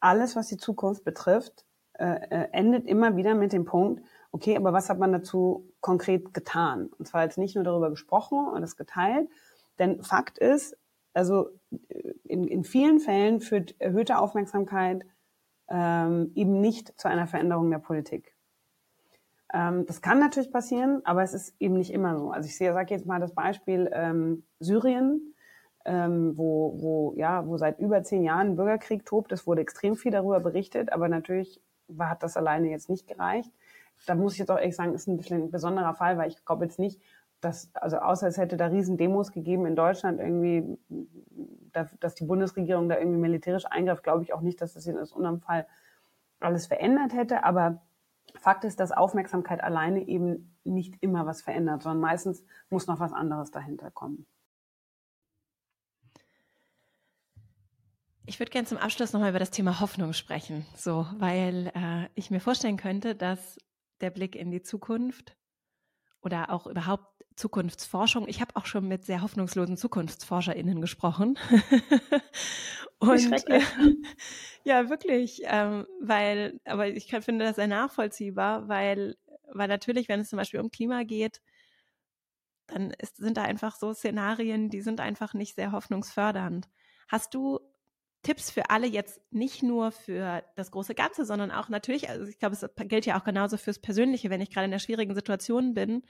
[0.00, 1.64] alles, was die Zukunft betrifft,
[1.98, 4.02] äh, äh, endet immer wieder mit dem Punkt,
[4.32, 6.90] okay, aber was hat man dazu konkret getan?
[6.98, 9.28] Und zwar jetzt nicht nur darüber gesprochen und es geteilt,
[9.78, 10.76] denn Fakt ist,
[11.16, 11.50] also
[11.88, 15.04] äh, in, in vielen Fällen führt erhöhte Aufmerksamkeit
[15.68, 18.34] ähm, eben nicht zu einer Veränderung der Politik.
[19.52, 22.30] Ähm, das kann natürlich passieren, aber es ist eben nicht immer so.
[22.30, 25.34] Also ich sage jetzt mal das Beispiel ähm, Syrien,
[25.84, 29.32] ähm, wo, wo, ja, wo seit über zehn Jahren Bürgerkrieg tobt.
[29.32, 31.62] Es wurde extrem viel darüber berichtet, aber natürlich
[31.98, 33.52] hat das alleine jetzt nicht gereicht.
[34.06, 36.44] Da muss ich jetzt auch ehrlich sagen, ist ein bisschen ein besonderer Fall, weil ich
[36.44, 37.00] glaube jetzt nicht,
[37.40, 40.78] dass, also außer es hätte da riesen Demos gegeben in Deutschland irgendwie,
[42.00, 45.40] dass die Bundesregierung da irgendwie militärisch eingreift, glaube ich auch nicht, dass das in unserem
[45.40, 45.66] Fall
[46.40, 47.44] alles verändert hätte.
[47.44, 47.82] Aber
[48.34, 53.12] Fakt ist, dass Aufmerksamkeit alleine eben nicht immer was verändert, sondern meistens muss noch was
[53.12, 54.26] anderes dahinter kommen.
[58.28, 62.30] Ich würde gerne zum Abschluss nochmal über das Thema Hoffnung sprechen, so, weil äh, ich
[62.32, 63.56] mir vorstellen könnte, dass
[64.00, 65.36] der Blick in die Zukunft
[66.22, 68.26] oder auch überhaupt Zukunftsforschung.
[68.28, 71.38] Ich habe auch schon mit sehr hoffnungslosen ZukunftsforscherInnen gesprochen.
[72.98, 73.60] und äh,
[74.64, 79.16] ja, wirklich, ähm, weil, aber ich kann, finde das sehr nachvollziehbar, weil,
[79.52, 81.40] weil natürlich, wenn es zum Beispiel um Klima geht,
[82.66, 86.68] dann ist, sind da einfach so Szenarien, die sind einfach nicht sehr hoffnungsfördernd.
[87.08, 87.60] Hast du
[88.22, 92.40] Tipps für alle jetzt nicht nur für das große Ganze, sondern auch natürlich, also ich
[92.40, 95.74] glaube, es gilt ja auch genauso fürs Persönliche, wenn ich gerade in einer schwierigen Situation
[95.74, 96.02] bin.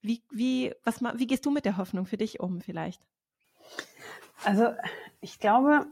[0.00, 3.02] Wie, wie, was, wie gehst du mit der Hoffnung für dich um vielleicht?
[4.44, 4.68] Also
[5.20, 5.86] ich glaube,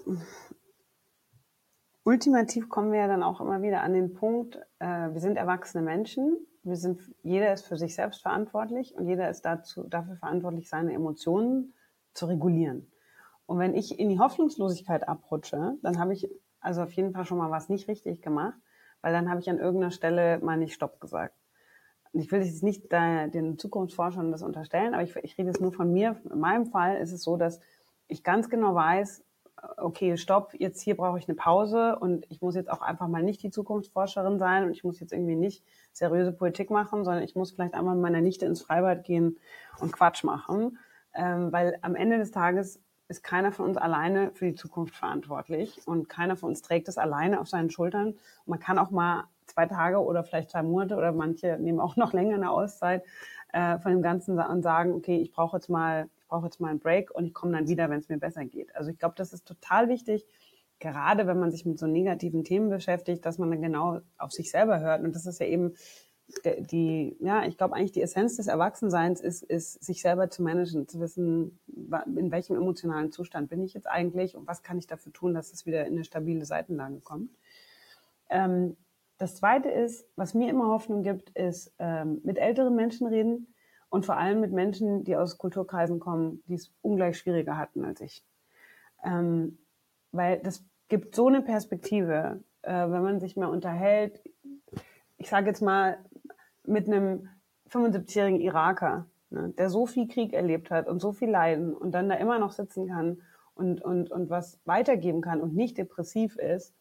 [2.05, 5.83] ultimativ kommen wir ja dann auch immer wieder an den Punkt, äh, wir sind erwachsene
[5.83, 10.69] Menschen, wir sind, jeder ist für sich selbst verantwortlich und jeder ist dazu, dafür verantwortlich,
[10.69, 11.75] seine Emotionen
[12.13, 12.91] zu regulieren.
[13.47, 16.29] Und wenn ich in die Hoffnungslosigkeit abrutsche, dann habe ich
[16.61, 18.59] also auf jeden Fall schon mal was nicht richtig gemacht,
[19.01, 21.37] weil dann habe ich an irgendeiner Stelle mal nicht Stopp gesagt.
[22.19, 25.93] Ich will jetzt nicht den Zukunftsforschern das unterstellen, aber ich, ich rede jetzt nur von
[25.93, 26.17] mir.
[26.31, 27.61] In meinem Fall ist es so, dass
[28.09, 29.23] ich ganz genau weiß,
[29.79, 33.23] okay, stopp, jetzt hier brauche ich eine Pause und ich muss jetzt auch einfach mal
[33.23, 37.35] nicht die Zukunftsforscherin sein und ich muss jetzt irgendwie nicht seriöse Politik machen, sondern ich
[37.35, 39.39] muss vielleicht einmal mit meiner Nichte ins Freibad gehen
[39.81, 40.79] und Quatsch machen,
[41.15, 45.81] ähm, weil am Ende des Tages ist keiner von uns alleine für die Zukunft verantwortlich
[45.87, 48.15] und keiner von uns trägt es alleine auf seinen Schultern.
[48.47, 52.13] Man kann auch mal zwei Tage oder vielleicht zwei Monate oder manche nehmen auch noch
[52.13, 53.05] länger eine Auszeit
[53.53, 56.69] äh, von dem Ganzen und sagen, okay, ich brauche jetzt mal, ich brauche jetzt mal
[56.69, 58.75] einen Break und ich komme dann wieder, wenn es mir besser geht.
[58.77, 60.27] Also ich glaube, das ist total wichtig,
[60.79, 64.51] gerade wenn man sich mit so negativen Themen beschäftigt, dass man dann genau auf sich
[64.51, 65.03] selber hört.
[65.03, 65.75] Und das ist ja eben
[66.71, 70.89] die, ja, ich glaube eigentlich die Essenz des Erwachsenseins ist, ist, sich selber zu managen,
[70.89, 75.13] zu wissen, in welchem emotionalen Zustand bin ich jetzt eigentlich und was kann ich dafür
[75.13, 77.31] tun, dass es wieder in eine stabile Seitenlage kommt.
[78.29, 78.77] Ähm,
[79.19, 83.55] das zweite ist, was mir immer Hoffnung gibt, ist ähm, mit älteren Menschen reden
[83.89, 88.01] und vor allem mit Menschen, die aus Kulturkreisen kommen, die es ungleich schwieriger hatten als
[88.01, 88.25] ich.
[89.05, 89.59] Ähm,
[90.13, 94.23] weil das gibt so eine Perspektive, äh, wenn man sich mal unterhält,
[95.17, 95.99] ich sage jetzt mal,
[96.65, 97.29] mit einem
[97.71, 102.09] 75-jährigen Iraker, ne, der so viel Krieg erlebt hat und so viel Leiden und dann
[102.09, 103.23] da immer noch sitzen kann
[103.55, 106.75] und, und, und was weitergeben kann und nicht depressiv ist,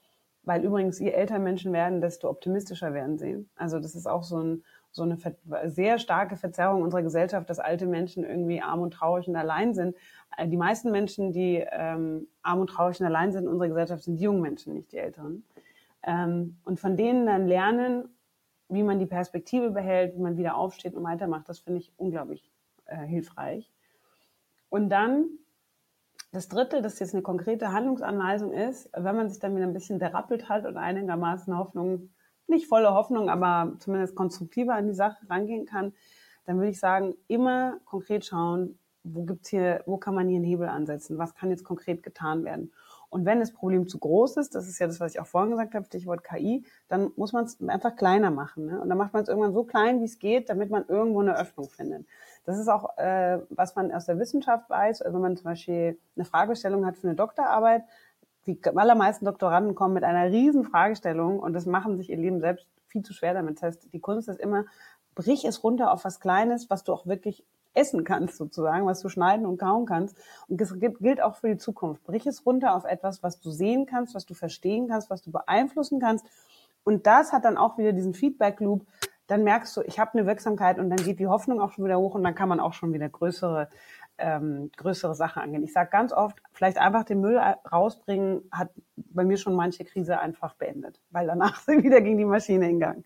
[0.45, 3.45] weil übrigens, je älter Menschen werden, desto optimistischer werden sie.
[3.55, 5.17] Also das ist auch so, ein, so eine
[5.65, 9.95] sehr starke Verzerrung unserer Gesellschaft, dass alte Menschen irgendwie arm und traurig und allein sind.
[10.37, 14.03] Äh, die meisten Menschen, die ähm, arm und traurig und allein sind in unserer Gesellschaft,
[14.03, 15.43] sind die jungen Menschen, nicht die Älteren.
[16.03, 18.09] Ähm, und von denen dann lernen,
[18.69, 22.51] wie man die Perspektive behält, wie man wieder aufsteht und weitermacht, das finde ich unglaublich
[22.85, 23.71] äh, hilfreich.
[24.69, 25.27] Und dann
[26.35, 29.99] das Dritte, das jetzt eine konkrete Handlungsanweisung ist, wenn man sich dann wieder ein bisschen
[29.99, 32.09] berappelt hat und einigermaßen Hoffnung,
[32.47, 35.93] nicht volle Hoffnung, aber zumindest konstruktiver an die Sache rangehen kann,
[36.45, 40.45] dann würde ich sagen, immer konkret schauen, wo gibt's hier, wo kann man hier einen
[40.45, 41.17] Hebel ansetzen?
[41.17, 42.73] Was kann jetzt konkret getan werden?
[43.09, 45.51] Und wenn das Problem zu groß ist, das ist ja das, was ich auch vorhin
[45.51, 48.65] gesagt habe, Stichwort KI, dann muss man es einfach kleiner machen.
[48.65, 48.81] Ne?
[48.81, 51.37] Und dann macht man es irgendwann so klein, wie es geht, damit man irgendwo eine
[51.37, 52.05] Öffnung findet.
[52.45, 55.01] Das ist auch, äh, was man aus der Wissenschaft weiß.
[55.01, 57.83] Also wenn man zum Beispiel eine Fragestellung hat für eine Doktorarbeit,
[58.45, 62.67] die allermeisten Doktoranden kommen mit einer riesen Fragestellung und das machen sich ihr Leben selbst
[62.87, 63.57] viel zu schwer damit.
[63.57, 64.65] Das heißt, die Kunst ist immer,
[65.15, 67.43] brich es runter auf was Kleines, was du auch wirklich
[67.75, 70.17] essen kannst sozusagen, was du schneiden und kauen kannst.
[70.47, 72.03] Und das gilt auch für die Zukunft.
[72.03, 75.31] Brich es runter auf etwas, was du sehen kannst, was du verstehen kannst, was du
[75.31, 76.25] beeinflussen kannst.
[76.83, 78.85] Und das hat dann auch wieder diesen Feedback-Loop.
[79.27, 81.97] Dann merkst du, ich habe eine Wirksamkeit und dann geht die Hoffnung auch schon wieder
[81.97, 83.69] hoch und dann kann man auch schon wieder größere
[84.17, 85.63] ähm, größere Sachen angehen.
[85.63, 90.19] Ich sage ganz oft, vielleicht einfach den Müll rausbringen, hat bei mir schon manche Krise
[90.19, 93.05] einfach beendet, weil danach sind wieder gegen die Maschine in Gang.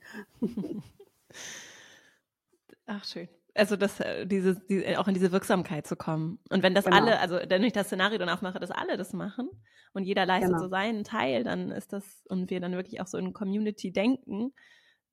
[2.86, 3.30] Ach, schön
[3.60, 6.39] also das, äh, diese, die, äh, auch in diese Wirksamkeit zu kommen.
[6.49, 6.97] Und wenn das genau.
[6.97, 9.49] alle, also wenn ich das Szenario dann aufmache, dass alle das machen
[9.93, 10.64] und jeder leistet genau.
[10.64, 14.53] so seinen Teil, dann ist das, und wir dann wirklich auch so in Community denken,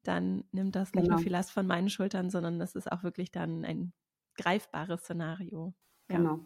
[0.03, 1.17] dann nimmt das nicht genau.
[1.17, 3.93] nur viel Last von meinen Schultern, sondern das ist auch wirklich dann ein
[4.37, 5.75] greifbares Szenario.
[6.09, 6.19] Ja.
[6.19, 6.41] Genau.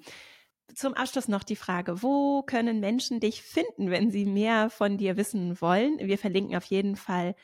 [0.74, 5.16] Zum Abschluss noch die Frage, wo können Menschen dich finden, wenn sie mehr von dir
[5.16, 5.98] wissen wollen?
[5.98, 7.34] Wir verlinken auf jeden Fall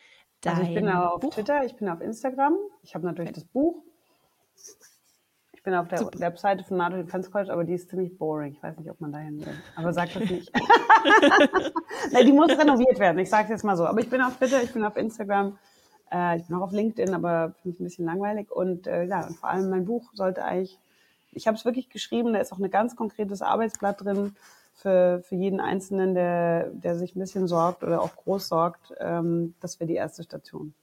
[0.40, 1.34] dein Also ich bin auf Buch.
[1.34, 3.82] Twitter, ich bin auf Instagram, ich habe natürlich das Buch
[5.52, 6.20] ich bin auf der Super.
[6.20, 8.52] Webseite von NATO Defense College, aber die ist ziemlich boring.
[8.52, 9.54] Ich weiß nicht, ob man dahin will.
[9.74, 10.52] Aber sag das nicht.
[12.12, 13.18] Nein, die muss renoviert werden.
[13.18, 13.86] Ich sage es jetzt mal so.
[13.86, 15.58] Aber ich bin auf Twitter, ich bin auf Instagram,
[16.12, 18.50] äh, ich bin auch auf LinkedIn, aber finde ich ein bisschen langweilig.
[18.50, 20.78] Und äh, ja, und vor allem mein Buch sollte eigentlich,
[21.32, 24.36] ich habe es wirklich geschrieben, da ist auch ein ganz konkretes Arbeitsblatt drin
[24.76, 28.94] für, für jeden Einzelnen, der, der sich ein bisschen sorgt oder auch groß sorgt.
[28.98, 30.74] Ähm, das wäre die erste Station.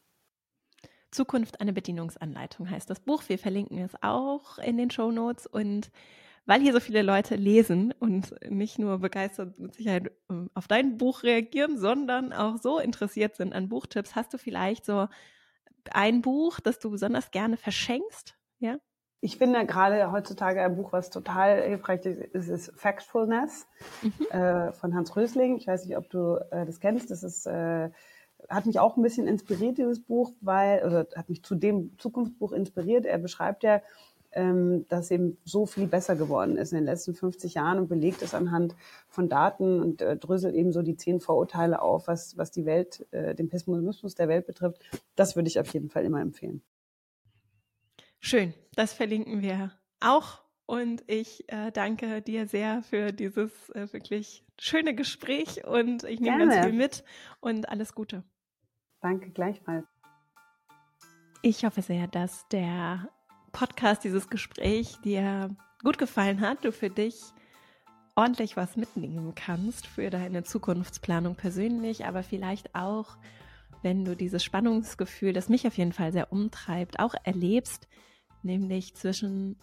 [1.14, 3.24] Zukunft eine Bedienungsanleitung heißt das Buch.
[3.28, 5.92] Wir verlinken es auch in den Show Notes und
[6.46, 10.98] weil hier so viele Leute lesen und nicht nur begeistert mit Sicherheit ähm, auf dein
[10.98, 15.08] Buch reagieren, sondern auch so interessiert sind an Buchtipps, hast du vielleicht so
[15.92, 18.36] ein Buch, das du besonders gerne verschenkst?
[18.60, 18.78] Ja?
[19.22, 23.68] Ich finde gerade heutzutage ein Buch, was total hilfreich ist, ist Factfulness
[24.02, 24.38] mhm.
[24.38, 25.56] äh, von Hans Rösling.
[25.56, 27.10] Ich weiß nicht, ob du äh, das kennst.
[27.10, 27.90] Das ist äh,
[28.50, 32.52] hat mich auch ein bisschen inspiriert, dieses Buch, weil, oder hat mich zu dem Zukunftsbuch
[32.52, 33.06] inspiriert.
[33.06, 33.82] Er beschreibt ja,
[34.36, 38.22] ähm, dass eben so viel besser geworden ist in den letzten 50 Jahren und belegt
[38.22, 38.76] es anhand
[39.08, 43.06] von Daten und äh, dröselt eben so die zehn Vorurteile auf, was, was die Welt,
[43.12, 44.82] äh, den Pessimismus der Welt betrifft.
[45.16, 46.62] Das würde ich auf jeden Fall immer empfehlen.
[48.20, 50.42] Schön, das verlinken wir auch.
[50.66, 56.48] Und ich äh, danke dir sehr für dieses äh, wirklich schöne Gespräch und ich nehme
[56.48, 57.04] ganz viel mit
[57.42, 58.24] und alles Gute.
[59.04, 59.86] Danke gleichfalls.
[61.42, 63.10] Ich hoffe sehr, dass der
[63.52, 67.22] Podcast, dieses Gespräch dir gut gefallen hat, du für dich
[68.16, 73.18] ordentlich was mitnehmen kannst für deine Zukunftsplanung persönlich, aber vielleicht auch,
[73.82, 77.90] wenn du dieses Spannungsgefühl, das mich auf jeden Fall sehr umtreibt, auch erlebst,
[78.42, 79.58] nämlich zwischen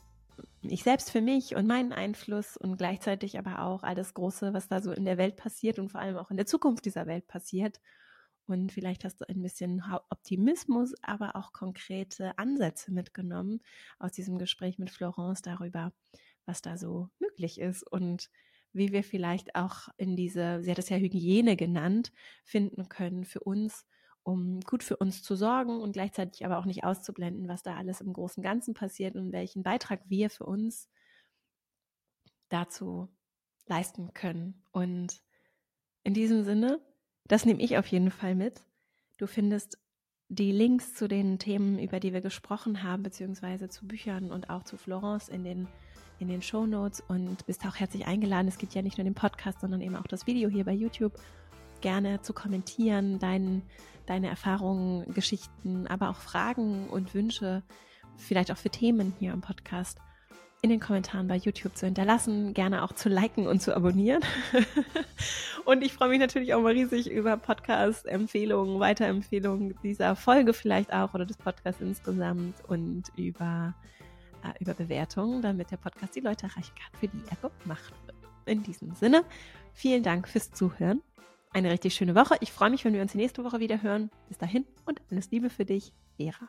[0.63, 4.69] ich selbst für mich und meinen Einfluss und gleichzeitig aber auch all das Große, was
[4.69, 7.27] da so in der Welt passiert und vor allem auch in der Zukunft dieser Welt
[7.27, 7.81] passiert
[8.51, 13.61] und vielleicht hast du ein bisschen Optimismus, aber auch konkrete Ansätze mitgenommen
[13.99, 15.93] aus diesem Gespräch mit Florence darüber,
[16.47, 18.31] was da so möglich ist und
[18.73, 22.13] wie wir vielleicht auch in diese, sie hat es ja Hygiene genannt,
[22.45, 23.87] finden können für uns,
[24.23, 28.01] um gut für uns zu sorgen und gleichzeitig aber auch nicht auszublenden, was da alles
[28.01, 30.89] im großen Ganzen passiert und welchen Beitrag wir für uns
[32.49, 33.09] dazu
[33.67, 34.63] leisten können.
[34.73, 35.23] Und
[36.03, 36.81] in diesem Sinne
[37.27, 38.61] das nehme ich auf jeden Fall mit.
[39.19, 39.79] Du findest
[40.29, 44.63] die Links zu den Themen, über die wir gesprochen haben, beziehungsweise zu Büchern und auch
[44.63, 45.69] zu Florence in den,
[46.21, 48.47] in den Show Notes und bist auch herzlich eingeladen.
[48.47, 51.19] Es gibt ja nicht nur den Podcast, sondern eben auch das Video hier bei YouTube.
[51.81, 53.63] Gerne zu kommentieren, dein,
[54.07, 57.65] deine Erfahrungen, Geschichten, aber auch Fragen und Wünsche,
[58.17, 59.99] vielleicht auch für Themen hier im Podcast
[60.63, 64.23] in den Kommentaren bei YouTube zu hinterlassen, gerne auch zu liken und zu abonnieren.
[65.65, 71.15] und ich freue mich natürlich auch mal riesig über Podcast-Empfehlungen, Weiterempfehlungen dieser Folge vielleicht auch
[71.15, 73.75] oder des Podcasts insgesamt und über,
[74.45, 78.17] äh, über Bewertungen, damit der Podcast die Leute erreichen kann, für die er gemacht wird.
[78.45, 79.25] In diesem Sinne,
[79.73, 81.01] vielen Dank fürs Zuhören.
[81.53, 82.37] Eine richtig schöne Woche.
[82.41, 84.11] Ich freue mich, wenn wir uns nächste Woche wieder hören.
[84.29, 86.49] Bis dahin und alles Liebe für dich, Vera.